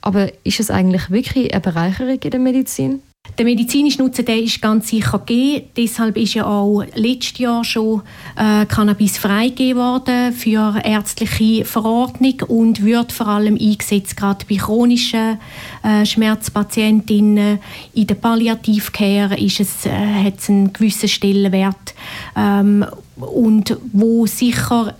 Aber 0.00 0.32
ist 0.44 0.58
es 0.58 0.70
eigentlich 0.70 1.10
wirklich 1.10 1.52
eine 1.52 1.60
Bereicherung 1.60 2.18
in 2.20 2.30
der 2.30 2.40
Medizin? 2.40 3.02
Der 3.38 3.46
medizinische 3.46 4.02
Nutzen 4.02 4.26
der 4.26 4.42
ist 4.42 4.60
ganz 4.60 4.88
sicher 4.88 5.18
gegeben. 5.18 5.66
Deshalb 5.74 6.18
ist 6.18 6.34
ja 6.34 6.44
auch 6.44 6.82
letztes 6.94 7.38
Jahr 7.38 7.64
schon 7.64 8.02
äh, 8.36 8.66
Cannabis 8.66 9.16
freigegeben 9.16 9.80
worden 9.80 10.32
für 10.32 10.78
ärztliche 10.84 11.64
Verordnung 11.64 12.42
und 12.48 12.84
wird 12.84 13.10
vor 13.10 13.28
allem 13.28 13.56
eingesetzt 13.58 14.18
gerade 14.18 14.44
bei 14.46 14.56
chronischen 14.56 15.38
äh, 15.82 16.04
Schmerzpatientinnen. 16.04 17.58
In 17.94 18.06
der 18.06 18.16
Palliativcare 18.16 19.38
ist 19.38 19.60
es, 19.60 19.86
äh, 19.86 19.90
hat 19.90 20.38
es 20.38 20.50
einen 20.50 20.74
gewissen 20.74 21.08
Stellenwert 21.08 21.94
ähm, 22.36 22.84
und 23.16 23.78
wo 23.94 24.26
sicher 24.26 24.94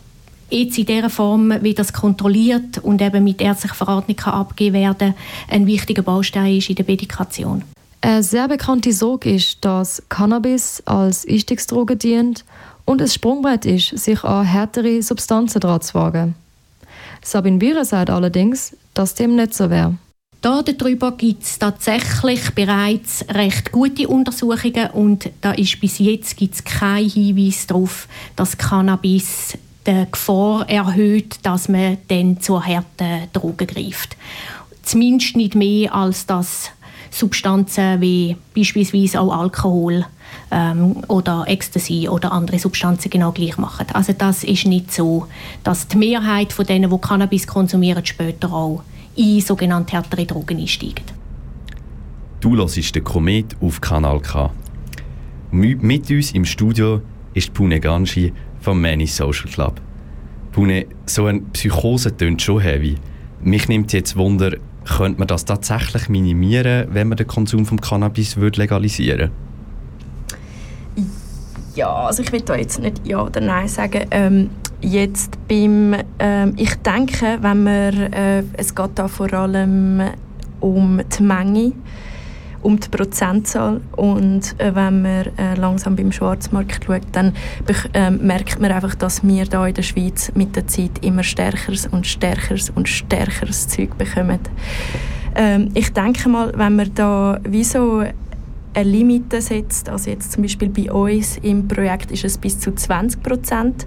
jetzt 0.48 0.78
in 0.78 0.87
dieser 0.87 1.11
Form, 1.11 1.52
wie 1.61 1.74
das 1.74 1.92
kontrolliert 1.92 2.78
und 2.78 3.02
eben 3.02 3.24
mit 3.24 3.42
ärztlicher 3.42 3.74
Verordnung 3.74 4.16
kann 4.16 4.35
abgegeben 4.35 4.76
werden, 4.76 5.14
ein 5.48 5.66
wichtiger 5.66 6.02
Baustein 6.02 6.56
ist 6.56 6.70
in 6.70 6.76
der 6.76 6.87
Medikation. 6.87 7.62
Eine 8.04 8.24
sehr 8.24 8.48
bekannte 8.48 8.92
Sorge 8.92 9.32
ist, 9.32 9.64
dass 9.64 10.02
Cannabis 10.08 10.82
als 10.86 11.24
Einstiegsdroge 11.24 11.96
dient 11.96 12.44
und 12.84 13.00
es 13.00 13.14
Sprungbrett 13.14 13.64
ist, 13.64 13.96
sich 13.96 14.24
an 14.24 14.44
härtere 14.44 15.00
Substanzen 15.02 15.60
dran 15.60 15.80
zu 15.80 15.94
wagen. 15.94 16.34
Sabine 17.22 17.58
Bührer 17.58 17.84
sagt 17.84 18.10
allerdings, 18.10 18.76
dass 18.92 19.14
dem 19.14 19.36
nicht 19.36 19.54
so 19.54 19.70
wäre. 19.70 19.94
Darüber 20.40 21.12
gibt 21.12 21.44
es 21.44 21.60
tatsächlich 21.60 22.50
bereits 22.50 23.24
recht 23.28 23.70
gute 23.70 24.08
Untersuchungen 24.08 24.90
und 24.90 25.30
da 25.40 25.52
ist 25.52 25.80
bis 25.80 26.00
jetzt 26.00 26.36
gibt's 26.36 26.64
keinen 26.64 27.08
Hinweis 27.08 27.68
darauf, 27.68 28.08
dass 28.34 28.58
Cannabis 28.58 29.56
die 29.86 30.06
Gefahr 30.10 30.68
erhöht, 30.68 31.36
dass 31.44 31.68
man 31.68 31.98
dann 32.08 32.40
zur 32.40 32.66
harten 32.66 33.28
Drogen 33.32 33.68
greift. 33.68 34.16
Zumindest 34.82 35.36
nicht 35.36 35.54
mehr, 35.54 35.94
als 35.94 36.26
das 36.26 36.72
Substanzen 37.14 38.01
wie 38.01 38.37
beispielsweise 38.57 39.20
auch 39.20 39.37
Alkohol 39.37 40.07
ähm, 40.51 40.96
oder 41.09 41.44
Ecstasy 41.46 42.09
oder 42.09 42.33
andere 42.33 42.59
Substanzen 42.59 43.11
genau 43.11 43.33
gleich 43.33 43.59
machen. 43.59 43.87
Also 43.92 44.14
das 44.16 44.44
ist 44.44 44.66
nicht 44.66 44.92
so, 44.92 45.27
dass 45.62 45.88
die 45.88 45.98
Mehrheit 45.98 46.53
von 46.53 46.66
denen, 46.66 46.90
die 46.90 46.98
Cannabis 46.98 47.46
konsumieren, 47.46 48.05
später 48.05 48.53
auch 48.53 48.83
in 49.14 49.40
sogenannte 49.40 49.92
härtere 49.92 50.25
Drogen 50.25 50.59
einsteigt. 50.59 51.12
Du 52.40 52.57
hörst 52.57 52.94
den 52.94 53.05
Komet 53.05 53.57
auf 53.61 53.81
Kanal 53.81 54.20
K. 54.20 54.51
Mit 55.51 56.11
uns 56.11 56.33
im 56.33 56.44
Studio 56.44 57.03
ist 57.35 57.53
Pune 57.53 57.79
Ganji 57.79 58.33
vom 58.61 58.81
Many 58.81 59.07
Social 59.07 59.51
Club. 59.51 59.81
Pune, 60.51 60.87
so 61.07 61.27
eine 61.27 61.40
Psychose 61.53 62.16
tönt 62.16 62.40
schon 62.40 62.61
heavy. 62.61 62.96
Mich 63.42 63.68
nimmt 63.68 63.92
jetzt 63.92 64.16
Wunder, 64.16 64.53
könnte 64.84 65.18
man 65.18 65.28
das 65.28 65.44
tatsächlich 65.44 66.08
minimieren, 66.08 66.88
wenn 66.90 67.08
man 67.08 67.16
den 67.16 67.26
Konsum 67.26 67.66
von 67.66 67.80
Cannabis 67.80 68.36
würde 68.36 68.60
legalisieren 68.60 69.30
Ja, 71.74 71.92
also 71.92 72.22
ich 72.22 72.32
will 72.32 72.42
da 72.42 72.54
jetzt 72.54 72.80
nicht 72.80 73.06
Ja 73.06 73.22
oder 73.22 73.40
Nein 73.40 73.68
sagen. 73.68 74.06
Ähm, 74.10 74.50
jetzt 74.80 75.38
beim, 75.48 75.94
ähm, 76.18 76.54
ich 76.56 76.74
denke, 76.76 77.38
wenn 77.40 77.62
man, 77.62 78.12
äh, 78.12 78.42
es 78.54 78.74
geht 78.74 78.90
da 78.96 79.08
vor 79.08 79.32
allem 79.32 80.02
um 80.60 81.00
die 81.18 81.22
Menge, 81.22 81.72
um 82.62 82.79
die 82.79 82.88
Prozentzahl 82.88 83.81
und 83.96 84.59
äh, 84.59 84.75
wenn 84.75 85.03
man 85.03 85.27
äh, 85.37 85.55
langsam 85.57 85.96
beim 85.96 86.12
Schwarzmarkt 86.12 86.85
schaut, 86.85 87.03
dann 87.12 87.33
äh, 87.92 88.11
merkt 88.11 88.61
man 88.61 88.72
einfach, 88.72 88.94
dass 88.94 89.25
wir 89.27 89.44
da 89.44 89.66
in 89.66 89.75
der 89.75 89.83
Schweiz 89.83 90.33
mit 90.35 90.57
der 90.57 90.66
Zeit 90.66 91.05
immer 91.05 91.22
stärkeres 91.22 91.87
und 91.87 92.07
stärkeres 92.07 92.70
und 92.70 92.88
stärkeres 92.88 93.68
Zeug 93.68 93.96
bekommen. 93.98 94.40
Ähm, 95.35 95.70
ich 95.75 95.92
denke 95.92 96.29
mal, 96.29 96.53
wenn 96.57 96.77
man 96.77 96.94
da 96.94 97.40
wie 97.44 97.64
so 97.64 98.03
eine 98.75 98.88
Limite 98.88 99.40
setzt, 99.40 99.88
also 99.88 100.11
jetzt 100.11 100.33
zum 100.33 100.42
Beispiel 100.42 100.68
bei 100.68 100.90
uns 100.90 101.38
im 101.38 101.68
Projekt 101.68 102.11
ist 102.11 102.25
es 102.25 102.38
bis 102.38 102.59
zu 102.59 102.75
20 102.75 103.22
Prozent, 103.22 103.87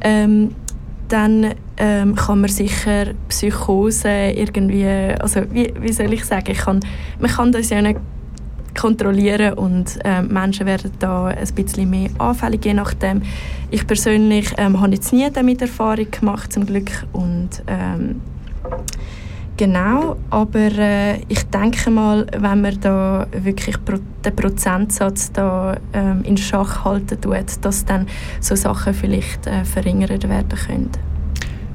ähm, 0.00 0.54
dann 1.08 1.54
ähm, 1.76 2.14
kann 2.14 2.40
man 2.40 2.50
sicher 2.50 3.06
Psychose 3.28 4.08
irgendwie, 4.08 4.86
also 5.20 5.42
wie, 5.52 5.72
wie 5.78 5.92
soll 5.92 6.12
ich 6.12 6.24
sagen, 6.24 6.50
ich 6.50 6.58
kann, 6.58 6.80
man 7.20 7.30
kann 7.30 7.52
das 7.52 7.70
ja 7.70 7.82
nicht 7.82 8.00
kontrollieren 8.74 9.54
und 9.54 9.98
äh, 10.04 10.22
Menschen 10.22 10.66
werden 10.66 10.90
da 10.98 11.26
ein 11.26 11.54
bisschen 11.54 11.90
mehr 11.90 12.10
anfällig, 12.18 12.64
je 12.64 12.74
nachdem. 12.74 13.22
Ich 13.70 13.86
persönlich 13.86 14.52
ähm, 14.56 14.80
habe 14.80 14.94
jetzt 14.94 15.12
nie 15.12 15.28
damit 15.32 15.62
Erfahrung 15.62 16.10
gemacht, 16.10 16.52
zum 16.52 16.66
Glück, 16.66 16.90
und 17.12 17.62
ähm, 17.66 18.20
Genau, 19.56 20.16
aber 20.30 20.72
äh, 20.78 21.20
ich 21.28 21.44
denke 21.44 21.88
mal, 21.88 22.26
wenn 22.36 22.60
man 22.60 22.80
da 22.80 23.24
wirklich 23.30 23.76
pro, 23.84 23.98
den 24.24 24.34
Prozentsatz 24.34 25.30
da 25.30 25.76
ähm, 25.92 26.22
in 26.24 26.36
Schach 26.36 26.84
halten 26.84 27.20
tut, 27.20 27.36
dass 27.60 27.84
dann 27.84 28.08
so 28.40 28.56
Sachen 28.56 28.92
vielleicht 28.92 29.46
äh, 29.46 29.64
verringert 29.64 30.28
werden 30.28 30.58
können. 30.58 30.90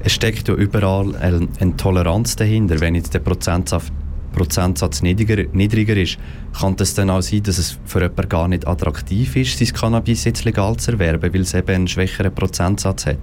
Es 0.04 0.12
steckt 0.12 0.50
ja 0.50 0.56
überall 0.56 1.16
eine 1.16 1.76
Toleranz 1.78 2.36
dahinter. 2.36 2.82
Wenn 2.82 2.96
jetzt 2.96 3.14
der 3.14 3.20
Prozentsatz, 3.20 3.92
Prozentsatz 4.32 5.02
niedriger, 5.02 5.44
niedriger 5.54 5.98
ist, 5.98 6.18
kann 6.60 6.76
es 6.80 6.94
dann 6.94 7.10
auch 7.10 7.22
sein, 7.22 7.44
dass 7.44 7.58
es 7.58 7.78
für 7.86 8.02
jemanden 8.02 8.30
gar 8.30 8.48
nicht 8.48 8.68
attraktiv 8.68 9.36
ist, 9.36 9.58
sein 9.58 9.74
Cannabis 9.74 10.24
jetzt 10.26 10.46
legal 10.46 10.78
zu 10.78 10.92
erwerben, 10.92 11.34
weil 11.34 11.42
es 11.42 11.54
eben 11.54 11.70
einen 11.70 11.88
schwächeren 11.88 12.34
Prozentsatz 12.34 13.06
hat? 13.06 13.18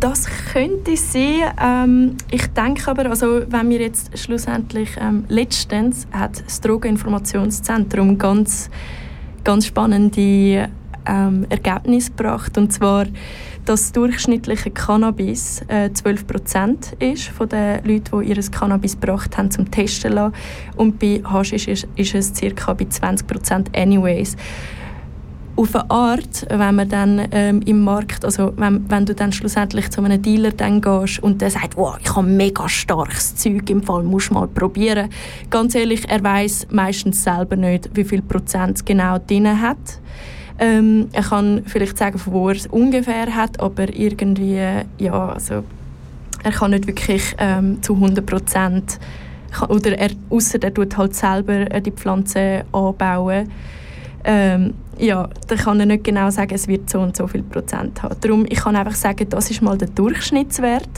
Das 0.00 0.26
könnte 0.52 0.96
sein. 0.96 1.44
Ähm, 1.62 2.16
ich 2.30 2.46
denke 2.48 2.90
aber, 2.90 3.08
also 3.08 3.42
wenn 3.48 3.70
wir 3.70 3.80
jetzt 3.80 4.18
schlussendlich 4.18 4.90
ähm, 5.00 5.24
letztens 5.28 6.06
hat 6.12 6.44
das 6.44 6.60
Drogeninformationszentrum 6.60 8.18
ganz, 8.18 8.68
ganz 9.44 9.66
spannende 9.66 10.68
ähm, 11.06 11.46
Ergebnisse 11.48 12.10
gebracht 12.10 12.58
und 12.58 12.72
zwar, 12.72 13.06
dass 13.64 13.92
durchschnittliche 13.92 14.70
Cannabis 14.70 15.62
äh, 15.68 15.90
12% 15.92 17.00
ist 17.00 17.28
von 17.28 17.48
den 17.48 17.84
Leuten, 17.84 18.20
die 18.20 18.28
ihr 18.28 18.50
Cannabis 18.50 18.98
gebracht 19.00 19.36
haben 19.36 19.50
zum 19.50 19.70
Testen 19.70 20.12
lassen. 20.12 20.34
und 20.76 20.98
bei 20.98 21.22
Haschisch 21.24 21.68
ist, 21.68 21.86
ist 21.96 22.14
es 22.14 22.32
ca. 22.32 22.74
bei 22.74 22.84
20% 22.84 23.76
anyways 23.76 24.36
auf 25.56 25.74
eine 25.74 25.90
Art, 25.90 26.46
wenn 26.48 26.74
man 26.74 26.88
dann 26.88 27.28
ähm, 27.30 27.60
im 27.64 27.82
Markt, 27.82 28.24
also 28.24 28.52
wenn, 28.56 28.90
wenn 28.90 29.06
du 29.06 29.14
dann 29.14 29.32
schlussendlich 29.32 29.90
zu 29.90 30.02
einem 30.02 30.20
Dealer 30.20 30.50
dann 30.50 30.80
gehst 30.80 31.22
und 31.22 31.40
der 31.40 31.50
sagt, 31.50 31.76
wow, 31.76 31.96
ich 32.00 32.14
habe 32.14 32.26
mega 32.26 32.68
starkes 32.68 33.36
Zeug 33.36 33.70
im 33.70 33.82
Fall, 33.82 34.02
musst 34.02 34.30
du 34.30 34.34
mal 34.34 34.48
probieren. 34.48 35.10
Ganz 35.50 35.74
ehrlich, 35.74 36.08
er 36.08 36.22
weiß 36.22 36.68
meistens 36.70 37.22
selber 37.22 37.56
nicht, 37.56 37.90
wie 37.94 38.04
viel 38.04 38.22
Prozent 38.22 38.78
es 38.78 38.84
genau 38.84 39.18
drin 39.18 39.60
hat. 39.60 40.00
Ähm, 40.58 41.08
er 41.12 41.22
kann 41.22 41.62
vielleicht 41.66 41.98
sagen, 41.98 42.18
von 42.18 42.32
wo 42.32 42.48
er 42.48 42.56
es 42.56 42.66
ungefähr 42.66 43.34
hat, 43.34 43.58
aber 43.60 43.92
irgendwie, 43.92 44.60
ja, 44.98 45.28
also 45.28 45.64
er 46.44 46.52
kann 46.52 46.70
nicht 46.70 46.86
wirklich 46.86 47.34
ähm, 47.38 47.82
zu 47.82 47.94
100 47.94 48.24
Prozent 48.24 49.00
oder 49.68 49.98
er, 49.98 50.10
außer 50.30 50.62
er 50.62 50.72
tut 50.74 50.96
halt 50.96 51.14
selber 51.14 51.70
äh, 51.70 51.80
die 51.80 51.90
Pflanze 51.90 52.64
anbauen. 52.72 53.50
Ähm, 54.24 54.74
ja, 54.98 55.28
dann 55.48 55.58
kann 55.58 55.80
er 55.80 55.86
nicht 55.86 56.04
genau 56.04 56.30
sagen, 56.30 56.54
es 56.54 56.68
wird 56.68 56.88
so 56.88 57.00
und 57.00 57.16
so 57.16 57.26
viel 57.26 57.42
Prozent 57.42 58.02
haben. 58.02 58.16
Darum, 58.20 58.46
ich 58.48 58.58
kann 58.58 58.76
einfach 58.76 58.94
sagen, 58.94 59.28
das 59.28 59.50
ist 59.50 59.60
mal 59.60 59.76
der 59.76 59.88
Durchschnittswert. 59.88 60.88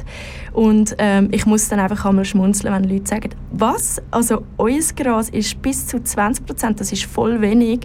Und 0.57 0.97
ähm, 0.97 1.29
ich 1.33 1.45
muss 1.45 1.69
dann 1.69 1.81
einfach 1.81 2.07
einmal 2.07 2.25
schmunzeln, 2.25 2.73
wenn 2.73 2.85
Leute 2.85 3.07
sagen, 3.07 3.29
was? 3.53 4.01
Also 4.11 4.43
euer 4.57 4.81
Gras 4.97 5.29
ist 5.29 5.61
bis 5.61 5.87
zu 5.87 6.03
20 6.03 6.47
Prozent, 6.47 6.81
das 6.81 6.93
ist 6.93 7.05
voll 7.05 7.43
wenig. 7.43 7.81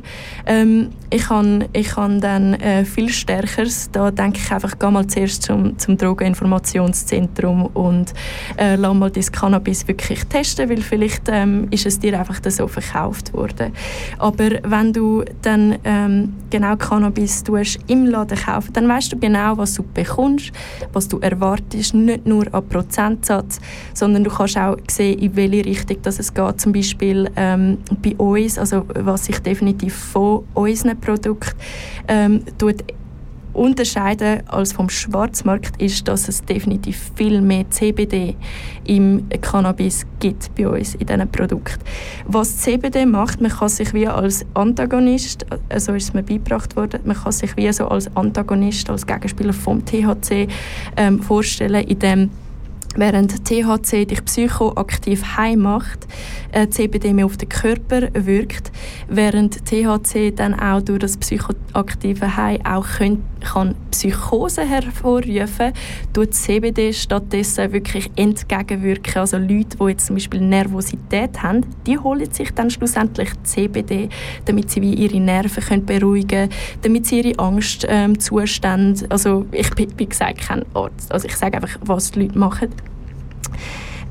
Ähm, 0.45 0.87
ich 1.09 1.29
habe 1.29 1.67
ich 1.73 1.91
dann 1.91 2.53
äh, 2.53 2.85
viel 2.85 3.09
Stärkeres. 3.09 3.89
Da 3.91 4.09
denke 4.09 4.39
ich 4.39 4.49
einfach, 4.53 4.79
geh 4.79 4.89
mal 4.89 5.05
zuerst 5.05 5.43
zum, 5.43 5.77
zum 5.77 5.97
Drogeninformationszentrum 5.97 7.65
und 7.65 8.13
äh, 8.55 8.77
lass 8.77 8.93
mal 8.93 9.11
dein 9.11 9.25
Cannabis 9.25 9.85
wirklich 9.89 10.23
testen, 10.27 10.69
weil 10.69 10.81
vielleicht 10.81 11.23
ähm, 11.27 11.67
ist 11.71 11.85
es 11.85 11.99
dir 11.99 12.17
einfach 12.17 12.39
so 12.49 12.69
verkauft 12.69 13.33
worden. 13.33 13.73
Aber 14.17 14.49
wenn 14.63 14.93
du 14.93 15.25
dann 15.41 15.77
ähm, 15.83 16.35
genau 16.49 16.77
Cannabis 16.77 17.43
tust, 17.43 17.79
im 17.87 18.05
Laden 18.05 18.37
kaufen, 18.37 18.71
dann 18.71 18.87
weißt 18.87 19.11
du 19.11 19.19
genau, 19.19 19.57
was 19.57 19.73
du 19.73 19.83
bekommst, 19.83 20.53
was 20.93 21.09
du 21.09 21.19
erwartest, 21.19 21.93
nicht 21.93 22.25
nur 22.25 22.45
an 22.61 22.69
Prozentsatz, 22.69 23.59
sondern 23.93 24.23
du 24.23 24.29
kannst 24.29 24.57
auch 24.57 24.77
sehen, 24.89 25.19
in 25.19 25.35
welche 25.35 25.65
Richtung 25.65 25.97
das 26.03 26.19
es 26.19 26.33
geht. 26.33 26.61
Zum 26.61 26.71
Beispiel 26.71 27.29
ähm, 27.35 27.77
bei 28.01 28.15
uns, 28.15 28.57
also 28.57 28.85
was 28.93 29.25
sich 29.25 29.39
definitiv 29.39 29.95
von 29.95 30.43
unseren 30.53 30.99
Produkten 30.99 31.57
ähm, 32.07 32.43
tut 32.57 32.83
unterscheiden 33.53 34.47
als 34.47 34.73
vom 34.73 34.89
Schwarzmarkt 34.89 35.81
ist, 35.81 36.07
dass 36.07 36.27
es 36.27 36.43
definitiv 36.43 37.11
viel 37.15 37.41
mehr 37.41 37.69
CBD 37.69 38.35
im 38.85 39.27
Cannabis 39.41 40.05
gibt 40.19 40.53
bei 40.55 40.67
uns 40.67 40.95
in 40.95 41.05
diesen 41.05 41.29
Produkten. 41.29 41.79
Was 42.25 42.57
CBD 42.57 43.05
macht, 43.05 43.41
man 43.41 43.51
kann 43.51 43.69
sich 43.69 43.93
wie 43.93 44.07
als 44.07 44.45
Antagonist, 44.53 45.45
so 45.77 45.93
ist 45.93 46.03
es 46.03 46.13
mir 46.13 46.23
beigebracht 46.23 46.75
worden, 46.75 47.01
man 47.05 47.15
kann 47.15 47.31
sich 47.31 47.55
wie 47.57 47.71
so 47.73 47.87
als 47.87 48.15
Antagonist, 48.15 48.89
als 48.89 49.05
Gegenspieler 49.05 49.53
vom 49.53 49.83
THC 49.85 50.47
ähm, 50.95 51.21
vorstellen, 51.21 51.85
in 51.85 51.99
dem 51.99 52.29
Während 52.95 53.45
THC 53.45 54.05
dich 54.05 54.25
psychoaktiv 54.25 55.37
heim 55.37 55.59
macht, 55.59 56.07
äh, 56.51 56.67
CBD 56.67 57.13
mehr 57.13 57.25
auf 57.25 57.37
den 57.37 57.47
Körper 57.47 58.09
wirkt, 58.13 58.71
während 59.07 59.65
THC 59.65 60.31
dann 60.35 60.59
auch 60.59 60.81
durch 60.81 60.99
das 60.99 61.15
psychoaktive 61.15 62.35
High 62.35 62.59
auch 62.65 62.85
können, 62.97 63.23
kann 63.41 63.75
Psychose 63.91 64.63
hervorrufen, 64.63 65.73
tut 66.13 66.33
CBD 66.33 66.93
stattdessen 66.93 67.73
wirklich 67.73 68.09
entgegenwirken. 68.15 69.17
Also 69.17 69.37
Leute, 69.37 69.77
die 69.77 69.83
jetzt 69.85 70.07
zum 70.07 70.15
Beispiel 70.15 70.41
Nervosität 70.41 71.41
haben, 71.41 71.65
die 71.85 71.97
holen 71.97 72.31
sich 72.31 72.51
dann 72.53 72.69
schlussendlich 72.69 73.29
CBD, 73.43 74.09
damit 74.45 74.71
sie 74.71 74.81
wie 74.81 74.93
ihre 74.93 75.19
Nerven 75.19 75.63
können 75.63 75.85
beruhigen 75.85 76.49
können, 76.49 76.51
damit 76.81 77.07
sie 77.07 77.21
ihre 77.21 77.39
Angstzustände, 77.39 79.01
ähm, 79.03 79.07
also 79.09 79.45
ich 79.51 79.69
bin 79.71 80.09
gesagt 80.09 80.41
kein 80.41 80.63
Arzt, 80.73 81.11
also 81.11 81.27
ich 81.27 81.35
sage 81.35 81.57
einfach, 81.57 81.77
was 81.81 82.11
die 82.11 82.21
Leute 82.21 82.37
machen 82.37 82.69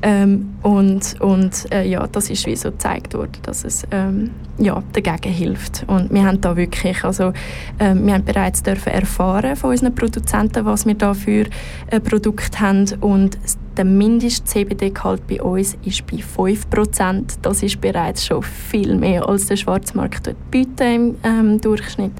ähm, 0.03 0.55
und 0.63 1.19
und 1.21 1.71
äh, 1.71 1.87
ja, 1.87 2.07
das 2.07 2.29
ist 2.29 2.45
wie 2.45 2.55
so 2.55 2.71
gezeigt 2.71 3.13
worden, 3.13 3.37
dass 3.43 3.63
es 3.63 3.85
ähm, 3.91 4.31
ja, 4.57 4.81
dagegen 4.93 5.31
hilft. 5.31 5.83
Und 5.87 6.11
wir 6.11 6.23
haben 6.25 6.41
da 6.41 6.55
wirklich, 6.55 7.03
also 7.03 7.33
ähm, 7.79 8.05
wir 8.05 8.13
haben 8.13 8.25
bereits 8.25 8.63
dürfen 8.63 8.93
erfahren 8.93 9.55
von 9.55 9.71
unseren 9.71 9.93
Produzenten, 9.93 10.65
was 10.65 10.85
wir 10.85 10.95
da 10.95 11.13
für 11.13 11.45
ein 11.91 12.01
Produkt 12.01 12.59
haben 12.59 12.85
und 13.01 13.37
der 13.77 13.85
Mindest-CBD-Gehalt 13.85 15.25
bei 15.27 15.41
uns 15.41 15.77
ist 15.85 16.05
bei 16.07 16.17
5%. 16.17 17.37
Das 17.41 17.63
ist 17.63 17.79
bereits 17.79 18.25
schon 18.25 18.43
viel 18.43 18.95
mehr, 18.95 19.27
als 19.27 19.45
der 19.47 19.55
Schwarzmarkt 19.55 20.33
bietet 20.51 20.81
im 20.81 21.15
ähm, 21.23 21.61
Durchschnitt. 21.61 22.13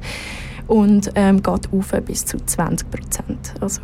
Und 0.68 1.12
ähm, 1.16 1.44
geht 1.44 1.74
auf 1.74 1.92
bis 2.06 2.26
zu 2.26 2.38
20%. 2.38 2.86
Also 3.60 3.82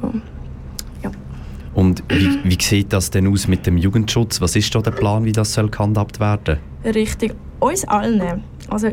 und 1.78 2.03
wie, 2.09 2.39
wie 2.43 2.57
sieht 2.59 2.91
das 2.91 3.11
denn 3.11 3.28
aus 3.28 3.47
mit 3.47 3.67
dem 3.67 3.78
Jugendschutz? 3.78 4.41
Was 4.41 4.55
ist 4.55 4.73
da 4.73 4.82
der 4.82 4.89
Plan, 4.89 5.23
wie 5.25 5.32
das 5.32 5.53
soll 5.53 5.69
gehandhabt 5.69 6.19
werden? 6.19 6.57
Richtig. 6.84 7.36
uns 7.59 7.88
allen, 7.88 8.43
also 8.67 8.89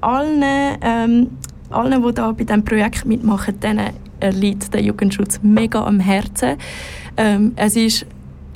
allen, 0.00 0.42
ähm, 0.82 1.28
allen, 1.70 2.02
die 2.02 2.12
da 2.12 2.32
bei 2.32 2.42
diesem 2.42 2.64
Projekt 2.64 3.06
mitmachen, 3.06 3.60
denen 3.60 3.90
liegt 4.32 4.74
der 4.74 4.82
Jugendschutz 4.82 5.38
mega 5.42 5.84
am 5.84 6.00
Herzen. 6.00 6.56
Ähm, 7.16 7.52
es 7.54 7.76
ist 7.76 8.06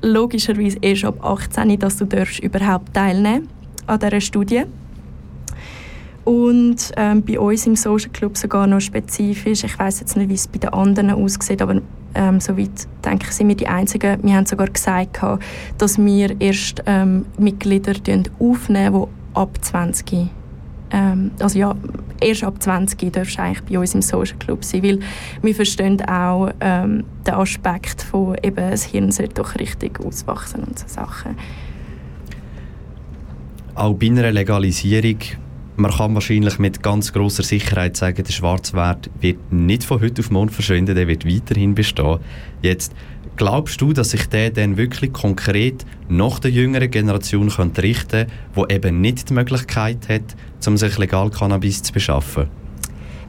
logischerweise 0.02 0.78
erst 0.80 1.04
ab 1.04 1.24
18, 1.24 1.78
dass 1.78 1.96
du 1.96 2.06
überhaupt 2.42 2.92
teilnehmen 2.92 3.48
an 3.86 4.00
dieser 4.00 4.20
Studie 4.20 4.64
und 6.24 6.92
ähm, 6.96 7.22
bei 7.22 7.38
uns 7.38 7.66
im 7.66 7.76
Social 7.76 8.10
Club 8.10 8.36
sogar 8.36 8.66
noch 8.66 8.80
spezifisch. 8.80 9.64
Ich 9.64 9.78
weiß 9.78 10.00
jetzt 10.00 10.16
nicht, 10.16 10.28
wie 10.28 10.34
es 10.34 10.48
bei 10.48 10.58
den 10.58 10.72
anderen 10.72 11.10
aussieht, 11.10 11.60
aber 11.60 11.80
ähm, 12.14 12.40
soweit 12.40 12.88
denke 13.04 13.26
ich, 13.28 13.32
sind 13.32 13.48
wir 13.48 13.56
die 13.56 13.68
Einzigen. 13.68 14.22
Wir 14.22 14.34
haben 14.34 14.46
sogar 14.46 14.68
gesagt, 14.68 15.20
dass 15.78 15.98
wir 15.98 16.40
erst 16.40 16.82
ähm, 16.86 17.26
Mitglieder 17.38 17.94
aufnehmen, 18.38 19.06
die 19.06 19.38
ab 19.38 19.58
20 19.60 20.30
ähm, 20.94 21.32
also 21.40 21.58
ja, 21.58 21.74
erst 22.20 22.44
ab 22.44 22.62
20 22.62 23.12
darfst 23.12 23.36
du 23.36 23.42
eigentlich 23.42 23.64
bei 23.64 23.78
uns 23.78 23.94
im 23.94 24.02
Social 24.02 24.36
Club 24.38 24.64
sein, 24.64 24.82
weil 24.84 25.00
wir 25.42 25.54
verstehen 25.54 26.00
auch 26.02 26.50
ähm, 26.60 27.04
den 27.26 27.34
Aspekt 27.34 28.02
von 28.02 28.36
eben, 28.42 28.70
das 28.70 28.84
Hirn 28.84 29.10
sollte 29.10 29.34
doch 29.34 29.56
richtig 29.56 29.98
auswachsen 30.00 30.62
und 30.62 30.78
so 30.78 30.86
Sachen. 30.86 31.36
Auch 33.74 33.94
bei 33.94 34.06
einer 34.06 34.30
Legalisierung 34.30 35.18
man 35.76 35.90
kann 35.90 36.14
wahrscheinlich 36.14 36.58
mit 36.58 36.82
ganz 36.82 37.12
großer 37.12 37.42
Sicherheit 37.42 37.96
sagen, 37.96 38.22
der 38.22 38.32
Schwarzwert 38.32 39.10
wird 39.20 39.52
nicht 39.52 39.84
von 39.84 40.00
heute 40.00 40.22
auf 40.22 40.30
morgen 40.30 40.50
verschwinden, 40.50 40.94
der 40.94 41.08
wird 41.08 41.26
weiterhin 41.26 41.74
bestehen. 41.74 42.20
Jetzt, 42.62 42.94
glaubst 43.36 43.80
du, 43.80 43.92
dass 43.92 44.10
sich 44.10 44.26
der 44.28 44.50
dann 44.50 44.76
wirklich 44.76 45.12
konkret 45.12 45.84
nach 46.08 46.38
der 46.38 46.50
jüngeren 46.50 46.90
Generation 46.90 47.48
richten 47.48 47.72
könnte, 47.72 48.26
die 48.56 48.74
eben 48.74 49.00
nicht 49.00 49.30
die 49.30 49.34
Möglichkeit 49.34 50.08
hat, 50.08 50.36
um 50.66 50.76
sich 50.76 50.96
legal 50.98 51.30
Cannabis 51.30 51.82
zu 51.82 51.92
beschaffen? 51.92 52.48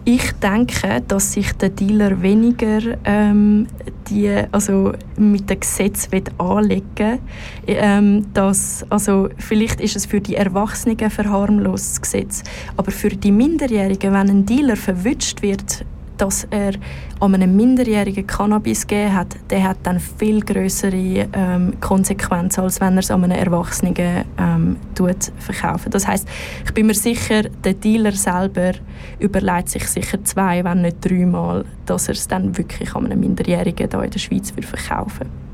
Ich 0.07 0.33
denke, 0.33 1.01
dass 1.07 1.33
sich 1.33 1.51
der 1.53 1.69
Dealer 1.69 2.21
weniger 2.21 2.79
ähm, 3.05 3.65
die, 4.07 4.29
also 4.51 4.93
mit 5.17 5.49
dem 5.49 5.59
Gesetz 5.59 6.07
anlegen. 6.37 7.19
Ähm, 7.65 8.27
dass, 8.31 8.85
also 8.91 9.29
Vielleicht 9.39 9.81
ist 9.81 9.95
es 9.95 10.05
für 10.05 10.21
die 10.21 10.35
Erwachsenen 10.35 10.99
ein 11.01 11.09
verharmlostes 11.09 12.01
Gesetz, 12.01 12.43
aber 12.77 12.91
für 12.91 13.09
die 13.09 13.31
Minderjährigen, 13.31 14.13
wenn 14.13 14.29
ein 14.29 14.45
Dealer 14.45 14.75
verwünscht 14.75 15.41
wird 15.41 15.83
dass 16.17 16.45
er 16.49 16.73
an 17.19 17.33
einem 17.35 17.55
Minderjährigen 17.55 18.27
Cannabis 18.27 18.85
gegeben 18.87 19.13
hat, 19.13 19.35
der 19.49 19.63
hat 19.63 19.77
dann 19.83 19.99
viel 19.99 20.41
größere 20.41 21.27
ähm, 21.33 21.79
Konsequenzen, 21.79 22.61
als 22.61 22.81
wenn 22.81 22.93
er 22.93 22.99
es 22.99 23.11
an 23.11 23.23
einem 23.23 23.37
Erwachsenen 23.37 23.95
ähm, 24.37 24.77
tut, 24.95 25.31
verkaufen. 25.39 25.91
Das 25.91 26.07
heißt, 26.07 26.27
ich 26.65 26.73
bin 26.73 26.87
mir 26.87 26.93
sicher, 26.93 27.43
der 27.43 27.73
Dealer 27.73 28.11
selber 28.11 28.71
überlegt 29.19 29.69
sich 29.69 29.87
sicher 29.87 30.23
zwei, 30.23 30.63
wenn 30.63 30.81
nicht 30.81 30.97
dreimal, 31.01 31.65
dass 31.85 32.07
er 32.07 32.13
es 32.13 32.27
dann 32.27 32.57
wirklich 32.57 32.93
an 32.95 33.05
einem 33.05 33.19
Minderjährigen 33.19 33.89
da 33.89 34.01
in 34.01 34.11
der 34.11 34.19
Schweiz 34.19 34.51
verkaufen 34.51 35.27
würde. 35.27 35.44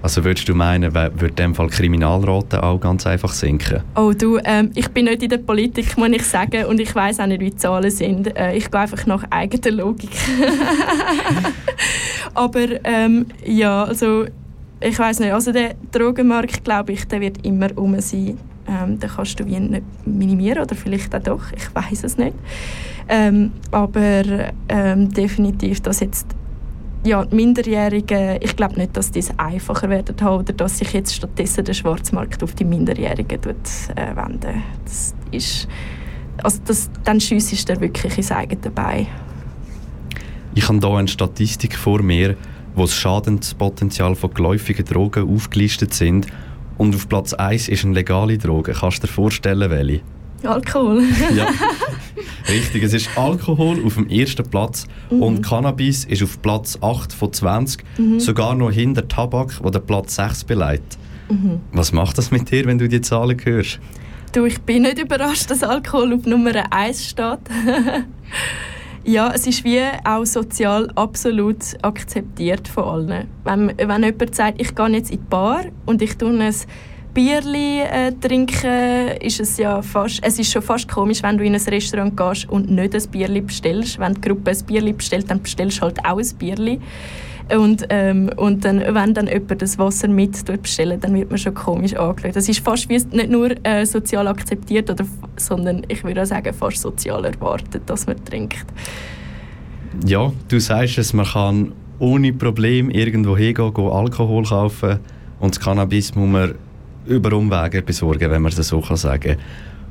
Also 0.00 0.24
würdest 0.24 0.48
du 0.48 0.54
meinen, 0.54 0.94
würde 0.94 1.26
in 1.26 1.34
dem 1.34 1.54
Fall 1.54 1.68
Kriminalrate 1.68 2.62
auch 2.62 2.78
ganz 2.78 3.06
einfach 3.06 3.32
sinken? 3.32 3.82
Oh 3.96 4.12
du, 4.12 4.38
ähm, 4.44 4.70
ich 4.74 4.88
bin 4.90 5.06
nicht 5.06 5.22
in 5.22 5.28
der 5.28 5.38
Politik, 5.38 5.96
muss 5.98 6.10
ich 6.10 6.24
sagen, 6.24 6.66
und 6.66 6.80
ich 6.80 6.94
weiß 6.94 7.20
auch 7.20 7.26
nicht, 7.26 7.40
wie 7.40 7.50
die 7.50 7.56
Zahlen 7.56 7.90
sind. 7.90 8.36
Äh, 8.36 8.54
ich 8.54 8.70
gehe 8.70 8.80
einfach 8.80 9.04
nach 9.06 9.24
eigener 9.30 9.72
Logik. 9.72 10.10
Aber 12.34 12.66
ähm, 12.84 13.26
ja, 13.44 13.84
also 13.84 14.26
ich 14.80 14.98
weiß 14.98 15.20
nicht, 15.20 15.32
also 15.32 15.52
der 15.52 15.74
Drogenmarkt, 15.90 16.62
glaube 16.62 16.92
ich, 16.92 17.04
der 17.06 17.20
wird 17.20 17.44
immer 17.44 17.76
um 17.76 17.98
sein. 18.00 18.38
Ähm, 18.68 19.00
den 19.00 19.10
kannst 19.10 19.40
du 19.40 19.46
wie 19.46 19.58
nicht 19.58 19.82
minimieren 20.04 20.62
oder 20.62 20.76
vielleicht 20.76 21.14
auch 21.14 21.22
doch, 21.22 21.52
ich 21.56 21.74
weiß 21.74 22.04
es 22.04 22.18
nicht. 22.18 22.34
Ähm, 23.08 23.52
aber 23.70 24.22
ähm, 24.68 25.12
definitiv, 25.12 25.80
dass 25.80 26.00
jetzt 26.00 26.26
ja, 27.08 27.24
die 27.24 27.34
Minderjährigen, 27.34 28.38
ich 28.40 28.54
glaube 28.54 28.78
nicht, 28.78 28.96
dass 28.96 29.10
die 29.10 29.20
es 29.20 29.36
einfacher 29.38 29.88
werden 29.88 30.14
oder 30.26 30.52
dass 30.52 30.78
sich 30.78 30.92
jetzt 30.92 31.14
stattdessen 31.14 31.64
der 31.64 31.72
Schwarzmarkt 31.72 32.42
auf 32.42 32.54
die 32.54 32.64
Minderjährigen 32.64 33.40
tut, 33.40 33.56
äh, 33.96 34.14
wenden. 34.14 34.62
Das 34.84 35.14
ist, 35.30 35.68
also 36.42 36.60
das, 36.66 36.90
dann 37.04 37.18
schiessest 37.18 37.68
du 37.68 37.80
wirklich 37.80 38.16
ins 38.18 38.30
eigene 38.30 38.70
Bein. 38.70 39.06
Ich 40.54 40.68
habe 40.68 40.78
hier 40.78 40.96
eine 40.96 41.08
Statistik 41.08 41.76
vor 41.76 42.02
mir, 42.02 42.36
wo 42.74 42.82
das 42.82 42.94
Schadenspotenzial 42.94 44.14
von 44.14 44.34
geläufigen 44.34 44.84
Drogen 44.84 45.34
aufgelistet 45.34 45.94
sind 45.94 46.26
und 46.76 46.94
auf 46.94 47.08
Platz 47.08 47.32
1 47.32 47.68
ist 47.68 47.84
eine 47.84 47.94
legale 47.94 48.36
Droge. 48.36 48.72
Kannst 48.72 49.02
du 49.02 49.06
dir 49.06 49.12
vorstellen, 49.12 49.70
welche? 49.70 50.02
Alkohol. 50.44 51.02
ja, 51.34 51.46
richtig. 52.48 52.82
Es 52.82 52.94
ist 52.94 53.10
Alkohol 53.16 53.84
auf 53.84 53.94
dem 53.94 54.08
ersten 54.08 54.48
Platz 54.48 54.86
mhm. 55.10 55.22
und 55.22 55.42
Cannabis 55.42 56.04
ist 56.04 56.22
auf 56.22 56.40
Platz 56.42 56.78
8 56.80 57.12
von 57.12 57.32
20, 57.32 57.84
mhm. 57.98 58.20
sogar 58.20 58.54
noch 58.54 58.70
hinter 58.70 59.08
Tabak, 59.08 59.62
wo 59.62 59.70
der 59.70 59.80
Platz 59.80 60.16
6 60.16 60.44
beleidigt. 60.44 60.98
Mhm. 61.28 61.60
Was 61.72 61.92
macht 61.92 62.18
das 62.18 62.30
mit 62.30 62.50
dir, 62.50 62.64
wenn 62.66 62.78
du 62.78 62.88
die 62.88 63.00
Zahlen 63.00 63.36
hörst? 63.42 63.80
Du, 64.32 64.44
ich 64.44 64.60
bin 64.60 64.82
nicht 64.82 64.98
überrascht, 64.98 65.50
dass 65.50 65.62
Alkohol 65.62 66.12
auf 66.12 66.26
Nummer 66.26 66.52
1 66.70 67.08
steht. 67.08 67.38
ja, 69.04 69.32
es 69.34 69.46
ist 69.46 69.64
wie 69.64 69.80
auch 70.04 70.24
sozial 70.24 70.90
absolut 70.96 71.58
akzeptiert 71.82 72.68
von 72.68 72.84
allen. 72.84 73.28
Wenn, 73.44 73.72
wenn 73.76 74.02
jemand 74.02 74.34
sagt, 74.34 74.60
ich 74.60 74.74
gehe 74.74 74.88
jetzt 74.88 75.10
in 75.10 75.18
die 75.18 75.24
Bar 75.30 75.64
und 75.86 76.02
ich 76.02 76.16
tue 76.18 76.46
es 76.46 76.66
Bierli 77.18 77.80
äh, 77.80 78.12
trinken 78.12 79.08
ist 79.20 79.40
es 79.40 79.56
ja 79.58 79.82
fast, 79.82 80.20
es 80.22 80.38
ist 80.38 80.52
schon 80.52 80.62
fast 80.62 80.86
komisch, 80.86 81.20
wenn 81.24 81.36
du 81.36 81.42
in 81.42 81.52
ein 81.52 81.60
Restaurant 81.60 82.16
gehst 82.16 82.48
und 82.48 82.70
nicht 82.70 82.94
ein 82.94 83.10
Bierli 83.10 83.40
bestellst. 83.40 83.98
Wenn 83.98 84.14
die 84.14 84.20
Gruppe 84.20 84.52
ein 84.52 84.64
Bierli 84.64 84.92
bestellt, 84.92 85.28
dann 85.28 85.42
bestellst 85.42 85.78
du 85.78 85.82
halt 85.82 85.98
auch 86.04 86.18
ein 86.18 86.28
Bierli. 86.38 86.78
Und, 87.52 87.86
ähm, 87.90 88.30
und 88.36 88.64
dann, 88.64 88.78
wenn 88.94 89.14
dann 89.14 89.26
jemand 89.26 89.60
das 89.60 89.76
Wasser 89.80 90.06
mit 90.06 90.44
bestellt, 90.62 91.02
dann 91.02 91.12
wird 91.12 91.28
man 91.28 91.38
schon 91.38 91.54
komisch 91.54 91.96
angeschaut. 91.96 92.36
Das 92.36 92.48
ist 92.48 92.60
fast 92.60 92.88
wie 92.88 92.94
nicht 92.94 93.30
nur 93.30 93.50
äh, 93.66 93.84
sozial 93.84 94.28
akzeptiert, 94.28 94.88
oder, 94.88 95.04
sondern 95.36 95.82
ich 95.88 96.04
würde 96.04 96.22
auch 96.22 96.26
sagen, 96.26 96.54
fast 96.54 96.76
sozial 96.76 97.24
erwartet, 97.24 97.82
dass 97.86 98.06
man 98.06 98.24
trinkt. 98.24 98.64
Ja, 100.06 100.32
du 100.48 100.60
sagst 100.60 100.98
es, 100.98 101.12
man 101.12 101.26
kann 101.26 101.72
ohne 101.98 102.32
Problem 102.32 102.90
irgendwo 102.90 103.36
hingehen, 103.36 103.74
Alkohol 103.76 104.44
kaufen 104.44 105.00
und 105.40 105.56
das 105.56 105.60
Cannabis 105.60 106.14
muss 106.14 106.28
man 106.28 106.54
über 107.08 107.32
Umwege 107.36 107.82
besorgen, 107.82 108.30
wenn 108.30 108.42
man 108.42 108.52
es 108.52 108.68
so 108.68 108.82
sagen 108.82 109.36
kann. 109.36 109.38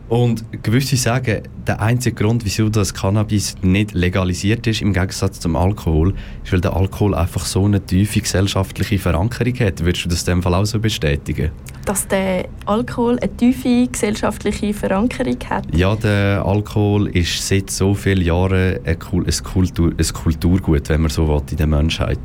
Und 0.10 0.64
gewisse 0.64 0.96
sagen, 0.96 1.42
der 1.68 1.82
einzige 1.82 2.16
Grund, 2.16 2.46
wieso 2.46 2.70
das 2.70 2.94
Cannabis 2.94 3.56
nicht 3.62 3.94
legalisiert 3.94 4.66
ist, 4.66 4.82
im 4.82 4.94
Gegensatz 4.94 5.42
zum 5.42 5.58
Alkohol, 5.58 6.14
ist, 6.46 6.54
weil 6.54 6.62
der 6.62 6.78
Alkohol 6.78 7.14
einfach 7.14 7.46
so 7.46 7.66
eine 7.66 7.82
tiefe 7.82 8.22
gesellschaftliche 8.22 9.00
Verankerung 9.00 9.60
hat. 9.60 9.84
Würdest 9.84 10.06
du 10.06 10.10
das 10.10 10.22
in 10.22 10.36
dem 10.36 10.44
Fall 10.44 10.54
auch 10.54 10.66
so 10.66 10.80
bestätigen? 10.80 11.52
Dass 11.84 12.08
der 12.08 12.48
Alkohol 12.66 13.20
eine 13.20 13.36
tiefe 13.36 13.88
gesellschaftliche 13.92 14.74
Verankerung 14.74 15.38
hat? 15.50 15.76
Ja, 15.76 15.94
der 15.98 16.46
Alkohol 16.46 17.08
ist 17.08 17.46
seit 17.46 17.70
so 17.70 17.94
vielen 17.94 18.24
Jahren 18.24 18.80
ein, 18.86 19.00
Kultur, 19.00 19.92
ein 19.92 20.14
Kulturgut, 20.14 20.88
wenn 20.88 21.02
man 21.02 21.10
so 21.10 21.28
will, 21.28 21.42
in 21.52 21.58
der 21.58 21.68
Menschheit. 21.68 22.20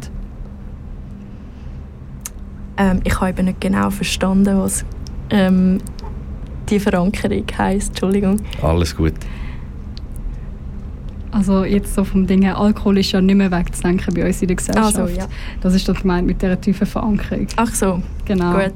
Ähm, 2.82 3.00
ich 3.04 3.14
habe 3.20 3.30
eben 3.30 3.44
nicht 3.44 3.60
genau 3.60 3.90
verstanden, 3.90 4.58
was 4.58 4.84
ähm, 5.30 5.78
die 6.68 6.80
Verankerung 6.80 7.44
heisst. 7.56 7.90
Entschuldigung. 7.90 8.40
Alles 8.60 8.96
gut. 8.96 9.14
Also 11.30 11.64
jetzt 11.64 11.94
so 11.94 12.04
vom 12.04 12.26
Ding 12.26 12.42
her, 12.42 12.58
Alkohol 12.58 12.98
ist 12.98 13.12
ja 13.12 13.20
nicht 13.20 13.36
mehr 13.36 13.50
wegzudenken 13.50 14.12
bei 14.14 14.26
uns 14.26 14.42
in 14.42 14.48
der 14.48 14.56
Gesellschaft. 14.56 14.98
Also, 14.98 15.14
ja. 15.14 15.26
Das 15.60 15.74
ist 15.74 15.88
doch 15.88 15.98
gemeint 16.00 16.26
mit 16.26 16.42
dieser 16.42 16.60
tiefen 16.60 16.86
Verankerung. 16.86 17.46
Ach 17.56 17.72
so, 17.72 18.02
genau. 18.26 18.52
Gut. 18.54 18.74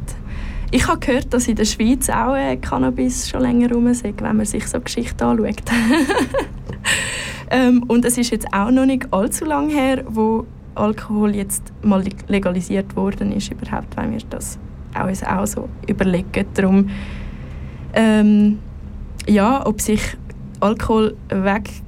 Ich 0.70 0.86
habe 0.86 0.98
gehört, 0.98 1.34
dass 1.34 1.48
in 1.48 1.56
der 1.56 1.64
Schweiz 1.64 2.08
auch 2.08 2.34
äh, 2.34 2.56
Cannabis 2.56 3.28
schon 3.28 3.40
länger 3.40 3.72
rum 3.72 3.88
ist, 3.88 4.04
wenn 4.04 4.36
man 4.36 4.46
sich 4.46 4.66
so 4.66 4.80
Geschichten 4.80 5.22
anschaut. 5.22 5.62
ähm, 7.50 7.84
und 7.88 8.04
es 8.04 8.18
ist 8.18 8.30
jetzt 8.30 8.46
auch 8.52 8.70
noch 8.70 8.86
nicht 8.86 9.12
allzu 9.12 9.44
lange 9.44 9.72
her, 9.72 10.04
wo 10.08 10.46
Alkohol 10.76 11.34
jetzt 11.34 11.72
mal 11.82 12.04
legalisiert 12.28 12.94
worden 12.96 13.32
ist 13.32 13.50
überhaupt, 13.50 13.96
weil 13.96 14.12
wir 14.12 14.20
das 14.30 14.58
auch, 14.94 15.06
uns 15.06 15.22
auch 15.22 15.46
so 15.46 15.68
überlegen. 15.86 16.46
Darum, 16.54 16.90
ähm, 17.94 18.58
ja, 19.26 19.66
ob 19.66 19.80
sich 19.80 20.02
Alkohol 20.60 21.16
wegdenken, 21.28 21.86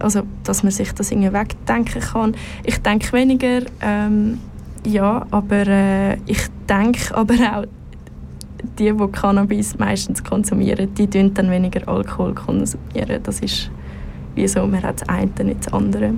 also 0.00 0.22
dass 0.44 0.62
man 0.62 0.72
sich 0.72 0.92
das 0.92 1.10
irgendwie 1.10 1.32
wegdenken 1.32 2.00
kann. 2.00 2.34
Ich 2.64 2.78
denke 2.78 3.12
weniger, 3.12 3.62
ähm, 3.80 4.38
ja, 4.86 5.26
aber 5.30 5.66
äh, 5.66 6.14
ich 6.26 6.46
denke 6.68 7.14
aber 7.14 7.34
auch, 7.34 7.64
die, 8.78 8.92
die 8.92 9.06
Cannabis 9.12 9.78
meistens 9.78 10.22
konsumieren, 10.22 10.94
die 10.94 11.06
dann 11.08 11.50
weniger 11.50 11.88
Alkohol 11.88 12.34
konsumieren. 12.34 13.22
Das 13.22 13.40
ist 13.40 13.70
wie 14.34 14.46
so, 14.46 14.66
man 14.66 14.82
hat 14.82 15.00
das 15.00 15.08
eine, 15.08 15.30
nicht 15.44 15.66
das 15.66 15.72
andere. 15.72 16.14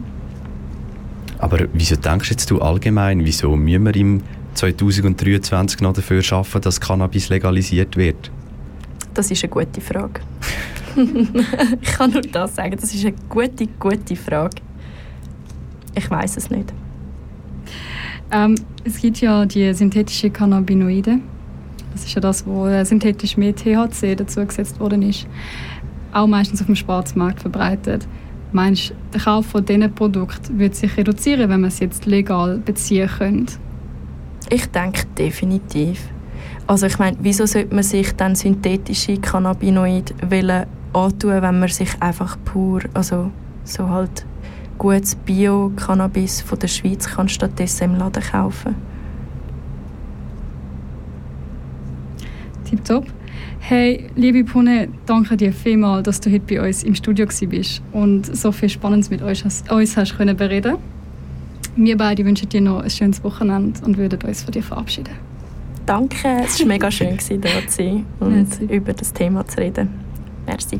Aber 1.42 1.58
wieso 1.72 1.96
denkst 1.96 2.30
jetzt 2.30 2.50
du 2.52 2.60
allgemein, 2.60 3.24
wieso 3.24 3.56
müssen 3.56 3.84
wir 3.84 3.96
im 3.96 4.22
2023 4.54 5.80
noch 5.80 5.92
dafür 5.92 6.22
schaffen, 6.22 6.60
dass 6.60 6.80
Cannabis 6.80 7.30
legalisiert 7.30 7.96
wird? 7.96 8.30
Das 9.12 9.28
ist 9.28 9.42
eine 9.42 9.50
gute 9.50 9.80
Frage. 9.80 10.20
ich 11.82 11.92
kann 11.92 12.12
nur 12.12 12.22
das 12.22 12.54
sagen. 12.54 12.76
Das 12.80 12.94
ist 12.94 13.04
eine 13.04 13.16
gute, 13.28 13.66
gute 13.66 14.14
Frage. 14.14 14.62
Ich 15.96 16.08
weiß 16.08 16.36
es 16.36 16.48
nicht. 16.48 16.72
Ähm, 18.30 18.54
es 18.84 18.98
gibt 18.98 19.20
ja 19.20 19.44
die 19.44 19.74
synthetischen 19.74 20.32
Cannabinoide. 20.32 21.18
Das 21.92 22.04
ist 22.04 22.14
ja 22.14 22.20
das, 22.20 22.46
wo 22.46 22.68
synthetisch 22.84 23.36
mit 23.36 23.56
THC 23.56 24.14
dazugesetzt 24.14 24.78
worden 24.78 25.02
ist. 25.02 25.26
Auch 26.12 26.28
meistens 26.28 26.60
auf 26.60 26.66
dem 26.66 26.76
Schwarzmarkt 26.76 27.40
verbreitet. 27.40 28.06
Meinst 28.52 28.90
du, 28.90 28.94
der 29.14 29.20
Kauf 29.22 29.46
von 29.46 29.64
diesen 29.64 29.92
Produkten 29.94 30.58
wird 30.58 30.74
sich 30.74 30.96
reduzieren, 30.96 31.48
wenn 31.48 31.62
man 31.62 31.68
es 31.68 31.80
jetzt 31.80 32.04
legal 32.04 32.58
beziehen 32.58 33.08
könnte? 33.08 33.54
Ich 34.50 34.66
denke 34.66 35.06
definitiv. 35.18 36.08
Also 36.66 36.86
ich 36.86 36.98
meine, 36.98 37.16
wieso 37.20 37.46
sollte 37.46 37.74
man 37.74 37.82
sich 37.82 38.14
dann 38.14 38.34
synthetische 38.34 39.16
Cannabinoide 39.16 40.14
antun, 40.92 41.42
wenn 41.42 41.60
man 41.60 41.68
sich 41.68 41.90
einfach 42.00 42.36
pur, 42.44 42.82
also 42.92 43.30
so 43.64 43.88
halt 43.88 44.26
gutes 44.76 45.14
Bio-Cannabis 45.14 46.42
von 46.42 46.58
der 46.58 46.68
Schweiz 46.68 47.08
kann 47.08 47.28
stattdessen 47.28 47.84
im 47.84 47.94
Laden 47.96 48.22
kaufen. 48.22 48.74
Tipptopp. 52.68 53.06
Hey, 53.74 54.04
liebe 54.16 54.44
Pune, 54.44 54.88
danke 55.06 55.34
dir 55.34 55.50
vielmals, 55.50 56.02
dass 56.02 56.20
du 56.20 56.30
heute 56.30 56.44
bei 56.46 56.60
uns 56.60 56.82
im 56.84 56.94
Studio 56.94 57.24
bist 57.48 57.80
und 57.92 58.26
so 58.36 58.52
viel 58.52 58.68
Spannendes 58.68 59.08
mit 59.08 59.22
uns, 59.22 59.64
uns 59.70 59.96
hast 59.96 60.14
können 60.14 60.36
bereden. 60.36 60.76
Wir 61.74 61.96
beide 61.96 62.22
wünschen 62.22 62.50
dir 62.50 62.60
noch 62.60 62.82
ein 62.82 62.90
schönes 62.90 63.24
Wochenende 63.24 63.80
und 63.82 63.96
würden 63.96 64.20
uns 64.28 64.42
von 64.42 64.52
dir 64.52 64.62
verabschieden. 64.62 65.14
Danke, 65.86 66.42
es 66.44 66.60
war 66.60 66.66
mega 66.66 66.90
schön, 66.90 67.16
hier 67.18 67.40
zu 67.40 67.76
sein 67.78 68.04
und 68.20 68.34
Merci. 68.34 68.64
über 68.66 68.92
das 68.92 69.10
Thema 69.10 69.46
zu 69.46 69.56
reden. 69.56 69.88
Merci. 70.44 70.78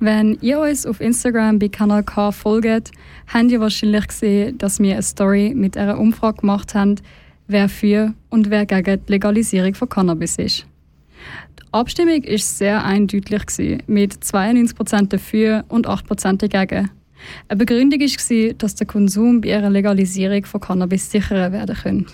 Wenn 0.00 0.38
ihr 0.40 0.60
uns 0.60 0.86
auf 0.86 1.00
Instagram 1.00 1.58
bei 1.58 1.68
Kanal 1.68 2.04
K 2.04 2.30
folgt, 2.30 2.92
habt 3.26 3.50
ihr 3.50 3.60
wahrscheinlich 3.60 4.06
gesehen, 4.06 4.56
dass 4.56 4.78
wir 4.78 4.92
eine 4.92 5.02
Story 5.02 5.52
mit 5.56 5.76
einer 5.76 5.98
Umfrage 5.98 6.42
gemacht 6.42 6.74
haben, 6.76 6.96
wer 7.48 7.68
für 7.68 8.14
und 8.30 8.48
wer 8.48 8.64
gegen 8.64 9.00
die 9.06 9.12
Legalisierung 9.12 9.74
von 9.74 9.88
Cannabis 9.88 10.36
ist. 10.36 10.66
Die 11.58 11.72
Abstimmung 11.72 12.22
war 12.22 12.38
sehr 12.38 12.84
eindeutig, 12.84 13.42
mit 13.88 14.14
92% 14.14 15.08
dafür 15.08 15.64
und 15.68 15.88
8% 15.88 16.48
dagegen. 16.48 16.90
Eine 17.48 17.58
Begründung 17.58 18.00
war, 18.00 18.54
dass 18.54 18.76
der 18.76 18.86
Konsum 18.86 19.40
bei 19.40 19.48
ihrer 19.48 19.68
Legalisierung 19.68 20.44
von 20.44 20.60
Cannabis 20.60 21.10
sicherer 21.10 21.50
werden 21.50 21.76
könnte. 21.76 22.12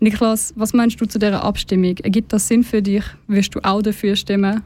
Niklas, 0.00 0.54
was 0.56 0.72
meinst 0.72 0.98
du 1.00 1.04
zu 1.04 1.18
dieser 1.18 1.44
Abstimmung? 1.44 1.98
Ergibt 1.98 2.32
das 2.32 2.48
Sinn 2.48 2.64
für 2.64 2.80
dich? 2.80 3.04
Wirst 3.28 3.54
du 3.54 3.60
auch 3.62 3.82
dafür 3.82 4.16
stimmen? 4.16 4.62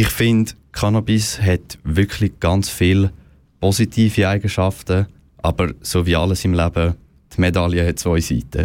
Ich 0.00 0.08
finde, 0.08 0.52
Cannabis 0.72 1.42
hat 1.42 1.78
wirklich 1.84 2.40
ganz 2.40 2.70
viele 2.70 3.12
positive 3.60 4.26
Eigenschaften, 4.26 5.08
aber 5.42 5.74
so 5.82 6.06
wie 6.06 6.16
alles 6.16 6.42
im 6.46 6.54
Leben, 6.54 6.94
die 7.36 7.40
Medaille 7.42 7.86
hat 7.86 7.98
zwei 7.98 8.18
Seiten. 8.18 8.64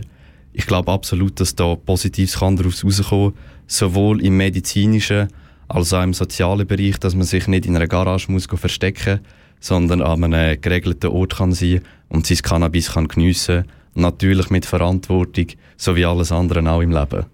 Ich 0.54 0.66
glaube 0.66 0.94
absolut, 0.94 1.38
dass 1.42 1.54
da 1.54 1.76
Positives 1.76 2.40
kann 2.40 2.56
daraus 2.56 2.84
herauskommen 2.84 3.34
sowohl 3.68 4.24
im 4.24 4.38
medizinischen 4.38 5.28
als 5.68 5.92
auch 5.92 6.04
im 6.04 6.14
sozialen 6.14 6.68
Bereich, 6.68 7.00
dass 7.00 7.16
man 7.16 7.26
sich 7.26 7.50
nicht 7.50 7.66
in 7.66 7.76
einer 7.76 7.88
Garage 7.88 8.32
muss 8.32 8.46
verstecken 8.46 9.20
muss, 9.20 9.30
sondern 9.60 10.02
an 10.02 10.24
einem 10.24 10.62
geregelten 10.62 11.10
Ort 11.10 11.36
kann 11.36 11.52
sein 11.52 11.82
und 12.08 12.26
sein 12.26 12.38
Cannabis 12.44 12.94
kann 12.94 13.10
geniessen 13.10 13.66
natürlich 13.94 14.50
mit 14.52 14.66
Verantwortung, 14.66 15.48
so 15.76 15.98
wie 15.98 16.06
alles 16.06 16.32
andere 16.32 16.66
auch 16.72 16.80
im 16.80 16.92
Leben. 16.92 17.26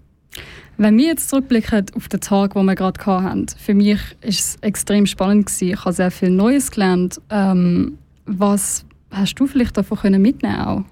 Wenn 0.78 0.96
wir 0.98 1.06
jetzt 1.06 1.28
zurückblicken 1.28 1.86
auf 1.94 2.08
den 2.08 2.20
Tag, 2.20 2.54
den 2.54 2.64
wir 2.64 2.74
gerade 2.74 3.04
hatten, 3.04 3.46
für 3.58 3.74
mich 3.74 3.98
war 3.98 4.00
es 4.20 4.56
extrem 4.62 5.06
spannend. 5.06 5.46
Gewesen. 5.46 5.68
Ich 5.68 5.84
habe 5.84 5.92
sehr 5.92 6.10
viel 6.10 6.30
Neues 6.30 6.70
gelernt. 6.70 7.20
Ähm, 7.30 7.98
Was 8.24 8.84
hast 9.10 9.34
du 9.34 9.46
vielleicht 9.46 9.76
davon 9.76 10.20
mitnehmen 10.20 10.60
auch? 10.60 10.84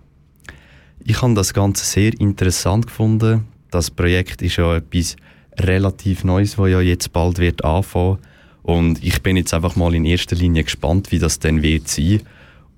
Ich 1.05 1.22
habe 1.22 1.35
das 1.35 1.55
Ganze 1.55 1.85
sehr 1.85 2.12
interessant 2.20 2.87
gefunden. 2.87 3.45
Das 3.70 3.91
Projekt 3.91 4.43
ist 4.43 4.57
ja 4.57 4.76
etwas 4.76 5.16
relativ 5.59 6.24
Neues, 6.24 6.57
das 6.57 6.68
ja 6.68 6.81
jetzt 6.81 7.12
bald 7.12 7.39
wird 7.39 7.64
anfangen. 7.64 8.18
Und 8.62 9.03
ich 9.03 9.22
bin 9.22 9.37
jetzt 9.37 9.55
einfach 9.55 9.76
mal 9.76 9.95
in 9.95 10.05
erster 10.05 10.37
Linie 10.37 10.64
gespannt, 10.64 11.11
wie 11.11 11.18
das 11.18 11.39
denn 11.39 11.62
wird 11.62 11.89
sein 11.89 12.20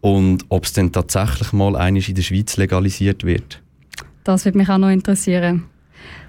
und 0.01 0.45
ob 0.49 0.65
es 0.65 0.73
denn 0.73 0.93
tatsächlich 0.93 1.53
mal 1.53 1.77
einisch 1.77 2.09
in 2.09 2.15
der 2.15 2.23
Schweiz 2.23 2.57
legalisiert 2.57 3.25
wird. 3.25 3.61
Das 4.25 4.45
wird 4.45 4.55
mich 4.55 4.69
auch 4.69 4.79
noch 4.79 4.91
interessieren. 4.91 5.65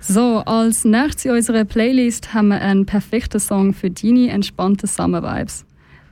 So, 0.06 0.40
als 0.40 0.84
nächstes 0.84 1.24
in 1.24 1.32
unserer 1.32 1.64
Playlist 1.64 2.34
haben 2.34 2.50
wir 2.50 2.60
einen 2.60 2.86
perfekten 2.86 3.40
Song 3.40 3.74
für 3.74 3.90
deine 3.90 4.32
entspannten 4.32 4.86
Summer-Vibes. 4.86 5.66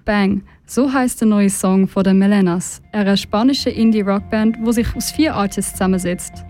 Bang, 0.06 0.44
so 0.66 0.94
heißt 0.94 1.20
der 1.20 1.28
neue 1.28 1.50
Song 1.50 1.90
von 1.90 2.06
den 2.06 2.18
Melenas, 2.18 2.82
einer 2.94 3.18
spanischen 3.18 3.74
Indie-Rockband, 3.74 4.60
die 4.66 4.72
sich 4.72 4.96
aus 4.96 5.12
vier 5.12 5.36
Artists 5.36 5.74
zusammensetzt. 5.74 6.46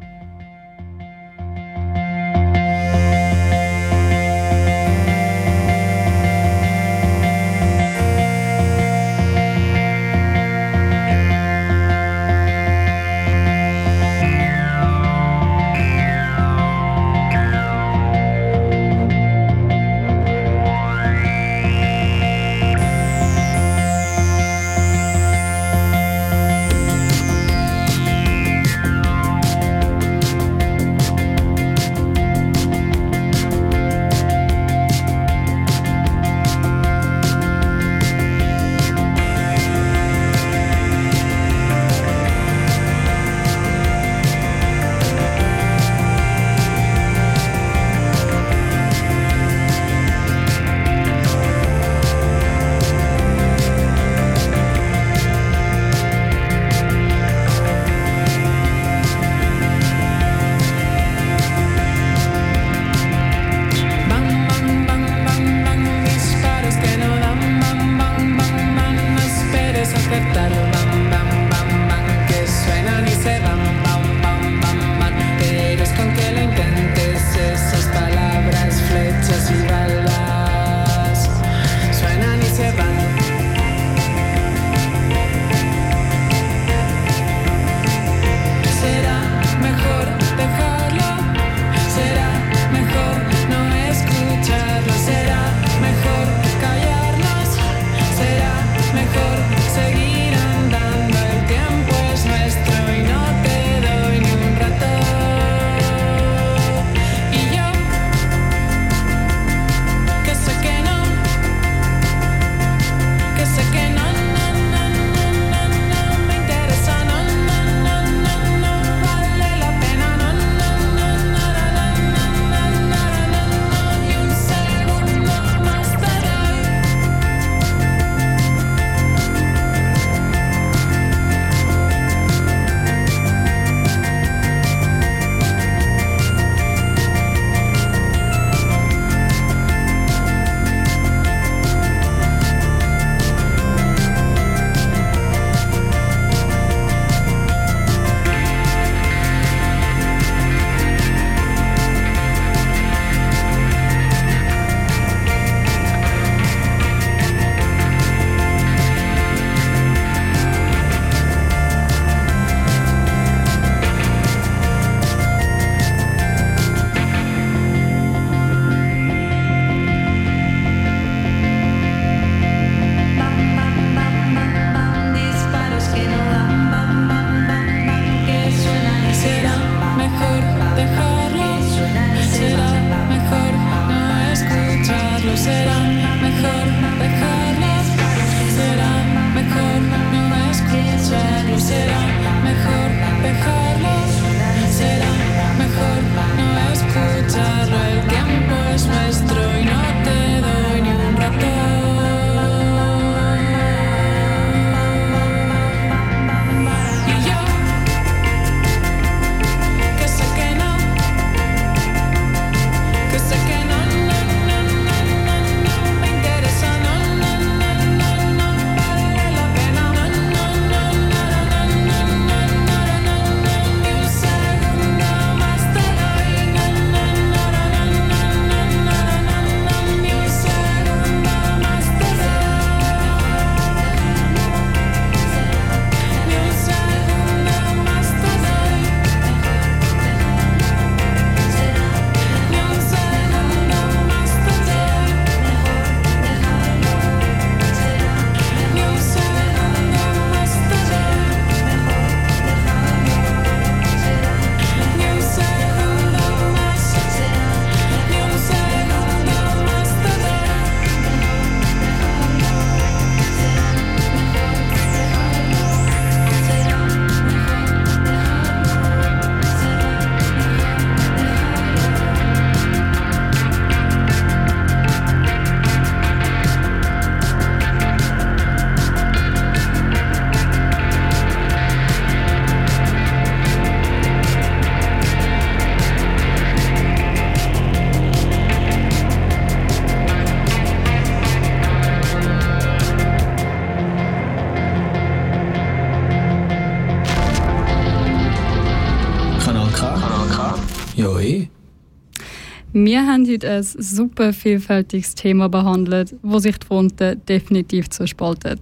Wir 302.91 303.07
haben 303.07 303.25
heute 303.25 303.49
ein 303.49 303.63
super 303.63 304.33
vielfältiges 304.33 305.15
Thema 305.15 305.47
behandelt, 305.47 306.13
wo 306.23 306.39
sich 306.39 306.57
die 306.57 306.67
Fronten 306.67 307.21
definitiv 307.25 307.89
zerspalten. 307.89 308.59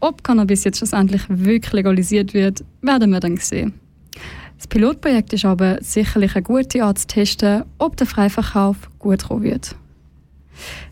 Ob 0.00 0.24
Cannabis 0.24 0.64
jetzt 0.64 0.78
schlussendlich 0.78 1.20
wirklich 1.28 1.74
legalisiert 1.74 2.32
wird, 2.32 2.64
werden 2.80 3.10
wir 3.10 3.20
dann 3.20 3.36
sehen. 3.36 3.74
Das 4.56 4.66
Pilotprojekt 4.66 5.34
ist 5.34 5.44
aber 5.44 5.76
sicherlich 5.82 6.34
eine 6.34 6.44
gute 6.44 6.82
Art 6.82 6.98
zu 6.98 7.08
testen, 7.08 7.64
ob 7.76 7.98
der 7.98 8.06
Freiverkauf 8.06 8.78
gut 8.98 9.24
kommen 9.24 9.42
wird. 9.42 9.76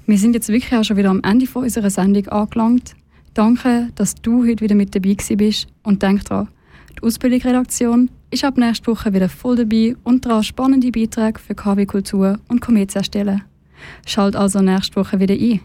Wir 0.04 0.18
sind 0.18 0.34
jetzt 0.34 0.50
wirklich 0.50 0.74
auch 0.74 0.84
schon 0.84 0.98
wieder 0.98 1.08
am 1.08 1.22
Ende 1.22 1.46
von 1.46 1.62
unserer 1.62 1.88
Sendung 1.88 2.28
angelangt. 2.28 2.94
Danke, 3.32 3.88
dass 3.94 4.16
du 4.16 4.46
heute 4.46 4.60
wieder 4.60 4.74
mit 4.74 4.94
dabei 4.94 5.16
bist 5.34 5.66
und 5.82 6.02
denk 6.02 6.26
dran, 6.26 6.48
die 6.94 7.02
Ausbildungsredaktion 7.04 8.10
ist 8.34 8.44
ab 8.44 8.58
nächster 8.58 8.90
Woche 8.90 9.14
wieder 9.14 9.28
voll 9.28 9.54
dabei 9.54 9.94
und 10.02 10.26
daran 10.26 10.42
spannende 10.42 10.90
Beiträge 10.90 11.38
für 11.38 11.54
KW-Kultur 11.54 12.40
und 12.48 12.60
Komet 12.60 12.90
zu 12.90 12.98
erstellen. 12.98 13.44
Schalt 14.06 14.34
also 14.34 14.60
nächste 14.60 14.96
Woche 14.96 15.20
wieder 15.20 15.34
ein. 15.34 15.60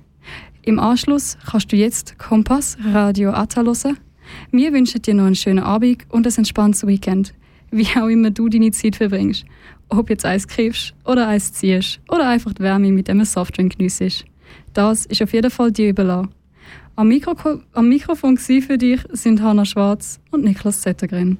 Im 0.61 0.77
Anschluss 0.77 1.35
kannst 1.49 1.71
du 1.71 1.75
jetzt 1.75 2.19
Kompass 2.19 2.77
Radio 2.85 3.31
Atta 3.31 3.63
hören. 3.63 3.97
Wir 4.51 4.71
wünschen 4.71 5.01
dir 5.01 5.15
noch 5.15 5.25
einen 5.25 5.33
schönen 5.33 5.63
Abend 5.63 6.05
und 6.09 6.27
ein 6.27 6.33
entspanntes 6.37 6.85
Weekend. 6.85 7.33
Wie 7.71 7.87
auch 7.99 8.05
immer 8.05 8.29
du 8.29 8.49
deine 8.49 8.69
Zeit 8.69 8.97
verbringst. 8.97 9.45
Ob 9.87 10.11
jetzt 10.11 10.25
Eis 10.25 10.47
kriegst 10.47 10.93
oder 11.05 11.27
Eis 11.27 11.51
ziehst 11.51 11.99
oder 12.07 12.29
einfach 12.29 12.53
die 12.53 12.61
Wärme 12.61 12.91
mit 12.91 13.09
einem 13.09 13.25
Softdrink 13.25 13.77
geniessest. 13.77 14.25
Das 14.75 15.07
ist 15.07 15.23
auf 15.23 15.33
jeden 15.33 15.49
Fall 15.49 15.71
dir 15.71 15.89
überlassen. 15.89 16.29
Am, 16.95 17.07
Mikro 17.07 17.33
am 17.73 17.89
Mikrofon 17.89 18.37
für 18.37 18.77
dich 18.77 18.99
sind 19.11 19.41
Hanna 19.41 19.65
Schwarz 19.65 20.19
und 20.29 20.43
Niklas 20.43 20.81
Zettergren. 20.81 21.39